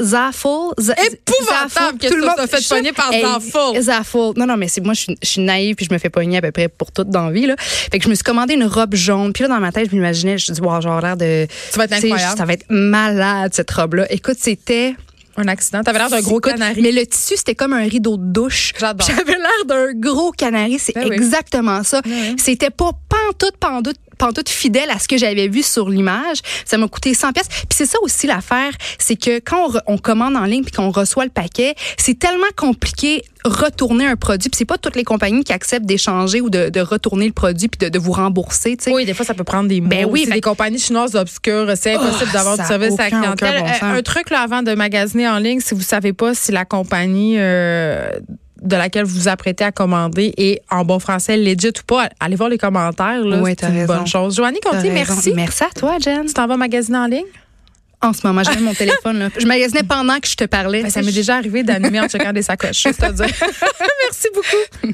Zaffle. 0.00 0.72
Épouvantable 0.78 1.98
que 1.98 2.08
Tout 2.08 2.16
le 2.16 2.26
monde- 2.26 2.48
fait 2.48 2.68
pogner 2.68 2.92
par 2.92 3.10
Zaffle. 3.12 3.80
Zaffle. 3.80 4.32
Non, 4.36 4.46
non, 4.46 4.56
mais 4.56 4.68
c'est 4.68 4.80
moi, 4.80 4.94
je 4.94 5.12
suis, 5.22 5.40
naïve 5.40 5.74
puis 5.76 5.86
je 5.88 5.92
me 5.92 5.98
fais 5.98 6.10
pogner 6.10 6.38
à 6.38 6.40
peu 6.40 6.52
près 6.52 6.68
pour 6.68 6.92
toute 6.92 7.08
dans 7.08 7.26
la 7.26 7.32
vie. 7.32 7.46
Là. 7.46 7.55
Fait 7.58 7.98
que 7.98 8.04
je 8.04 8.08
me 8.08 8.14
suis 8.14 8.24
commandé 8.24 8.54
une 8.54 8.64
robe 8.64 8.94
jaune. 8.94 9.32
Puis 9.32 9.42
là, 9.42 9.48
dans 9.48 9.60
ma 9.60 9.72
tête, 9.72 9.88
je 9.90 9.94
m'imaginais, 9.96 10.38
je 10.38 10.50
me 10.52 10.54
dis, 10.56 10.60
wow, 10.60 10.80
genre 10.80 11.00
l'air 11.00 11.16
de. 11.16 11.46
Ça 11.70 11.78
va 11.78 11.84
être 11.84 11.92
incroyable. 11.94 12.36
Ça 12.38 12.44
va 12.44 12.52
être 12.52 12.66
malade, 12.68 13.52
cette 13.54 13.70
robe-là. 13.70 14.06
Écoute, 14.12 14.36
c'était. 14.40 14.94
Un 15.38 15.48
accident. 15.48 15.82
T'avais 15.82 15.98
l'air 15.98 16.08
d'un 16.08 16.22
gros 16.22 16.38
Écoute, 16.38 16.52
canari. 16.52 16.80
Mais 16.80 16.92
le 16.92 17.04
tissu, 17.04 17.34
c'était 17.36 17.54
comme 17.54 17.74
un 17.74 17.86
rideau 17.86 18.16
de 18.16 18.24
douche. 18.24 18.72
J'adore. 18.80 19.06
J'avais 19.06 19.36
l'air 19.36 19.64
d'un 19.66 19.92
gros 19.92 20.30
canari. 20.32 20.78
C'est 20.78 20.94
Ben 20.94 21.08
oui. 21.10 21.14
exactement 21.14 21.82
ça. 21.82 22.00
oui. 22.06 22.36
C'était 22.38 22.70
pas 22.70 22.92
pantoute, 23.06 23.58
pantoute, 23.60 23.98
pantoute 24.16 24.48
fidèle 24.48 24.90
à 24.90 24.98
ce 24.98 25.08
que 25.08 25.16
j'avais 25.16 25.48
vu 25.48 25.62
sur 25.62 25.88
l'image. 25.88 26.38
Ça 26.64 26.78
m'a 26.78 26.88
coûté 26.88 27.14
100 27.14 27.32
pièces. 27.32 27.48
Puis 27.48 27.66
c'est 27.74 27.86
ça 27.86 27.98
aussi 28.02 28.26
l'affaire, 28.26 28.72
c'est 28.98 29.16
que 29.16 29.38
quand 29.38 29.70
on, 29.86 29.98
commande 29.98 30.36
en 30.36 30.44
ligne 30.44 30.62
puis 30.62 30.72
qu'on 30.72 30.90
reçoit 30.90 31.24
le 31.24 31.30
paquet, 31.30 31.74
c'est 31.96 32.18
tellement 32.18 32.44
compliqué 32.56 33.22
retourner 33.44 34.06
un 34.06 34.16
produit. 34.16 34.48
Puis 34.50 34.58
c'est 34.58 34.64
pas 34.64 34.78
toutes 34.78 34.96
les 34.96 35.04
compagnies 35.04 35.44
qui 35.44 35.52
acceptent 35.52 35.86
d'échanger 35.86 36.40
ou 36.40 36.50
de, 36.50 36.68
de 36.68 36.80
retourner 36.80 37.26
le 37.26 37.32
produit 37.32 37.68
puis 37.68 37.78
de, 37.86 37.88
de 37.92 37.98
vous 37.98 38.12
rembourser. 38.12 38.76
tu 38.76 38.84
sais. 38.84 38.92
Oui, 38.92 39.04
des 39.04 39.14
fois, 39.14 39.24
ça 39.24 39.34
peut 39.34 39.44
prendre 39.44 39.68
des 39.68 39.80
mois. 39.80 39.88
Ben 39.90 40.04
oui, 40.08 40.24
fait- 40.26 40.32
des 40.32 40.40
compagnies 40.40 40.78
chinoises 40.78 41.14
obscures. 41.14 41.72
C'est 41.76 41.94
impossible 41.94 42.30
Oh, 42.30 42.32
d'avoir 42.32 42.58
du 42.58 42.64
service 42.64 42.98
à 42.98 43.04
la 43.04 43.08
clientèle. 43.10 43.60
bon 43.60 43.66
Euh, 43.66 43.98
un 43.98 44.02
truc 44.02 44.30
là, 44.30 44.40
avant 44.40 44.62
de 44.62 44.74
magasiner 44.74 45.28
en 45.28 45.38
ligne, 45.38 45.60
si 45.60 45.74
vous 45.74 45.82
savez 45.82 46.12
pas 46.12 46.34
si 46.34 46.52
la 46.52 46.64
compagnie 46.64 47.36
euh, 47.38 48.08
de 48.66 48.76
laquelle 48.76 49.04
vous 49.04 49.20
vous 49.20 49.28
apprêtez 49.28 49.64
à 49.64 49.72
commander 49.72 50.34
est 50.36 50.62
en 50.70 50.84
bon 50.84 50.98
français 50.98 51.36
legit 51.36 51.68
ou 51.68 51.84
pas, 51.86 52.08
allez 52.20 52.36
voir 52.36 52.48
les 52.48 52.58
commentaires. 52.58 53.24
là. 53.24 53.40
Oui, 53.40 53.54
c'est 53.58 53.66
une 53.68 53.74
raison. 53.74 53.94
bonne 53.94 54.06
chose. 54.06 54.36
Joanie 54.36 54.60
raison. 54.70 54.90
merci. 54.92 55.32
Merci 55.34 55.64
à 55.64 55.70
toi, 55.74 55.96
Jen. 55.98 56.26
Tu 56.26 56.34
t'en 56.34 56.46
vas 56.46 56.56
magasiner 56.56 56.98
en 56.98 57.06
ligne? 57.06 57.24
En 58.02 58.12
ce 58.12 58.26
moment, 58.26 58.42
j'ai 58.44 58.60
mon 58.60 58.74
téléphone. 58.74 59.18
Là. 59.18 59.28
Je 59.38 59.46
magasinais 59.46 59.82
pendant 59.82 60.18
que 60.20 60.28
je 60.28 60.36
te 60.36 60.44
parlais. 60.44 60.82
Ben, 60.82 60.90
ça 60.90 61.02
m'est 61.02 61.12
déjà 61.12 61.36
arrivé 61.36 61.62
d'animer 61.62 62.00
en 62.00 62.08
checkant 62.08 62.32
des 62.32 62.42
sacoches. 62.42 62.82
juste 62.82 63.02
à 63.02 63.10
dire. 63.10 63.26
merci 63.30 64.28
beaucoup. 64.34 64.92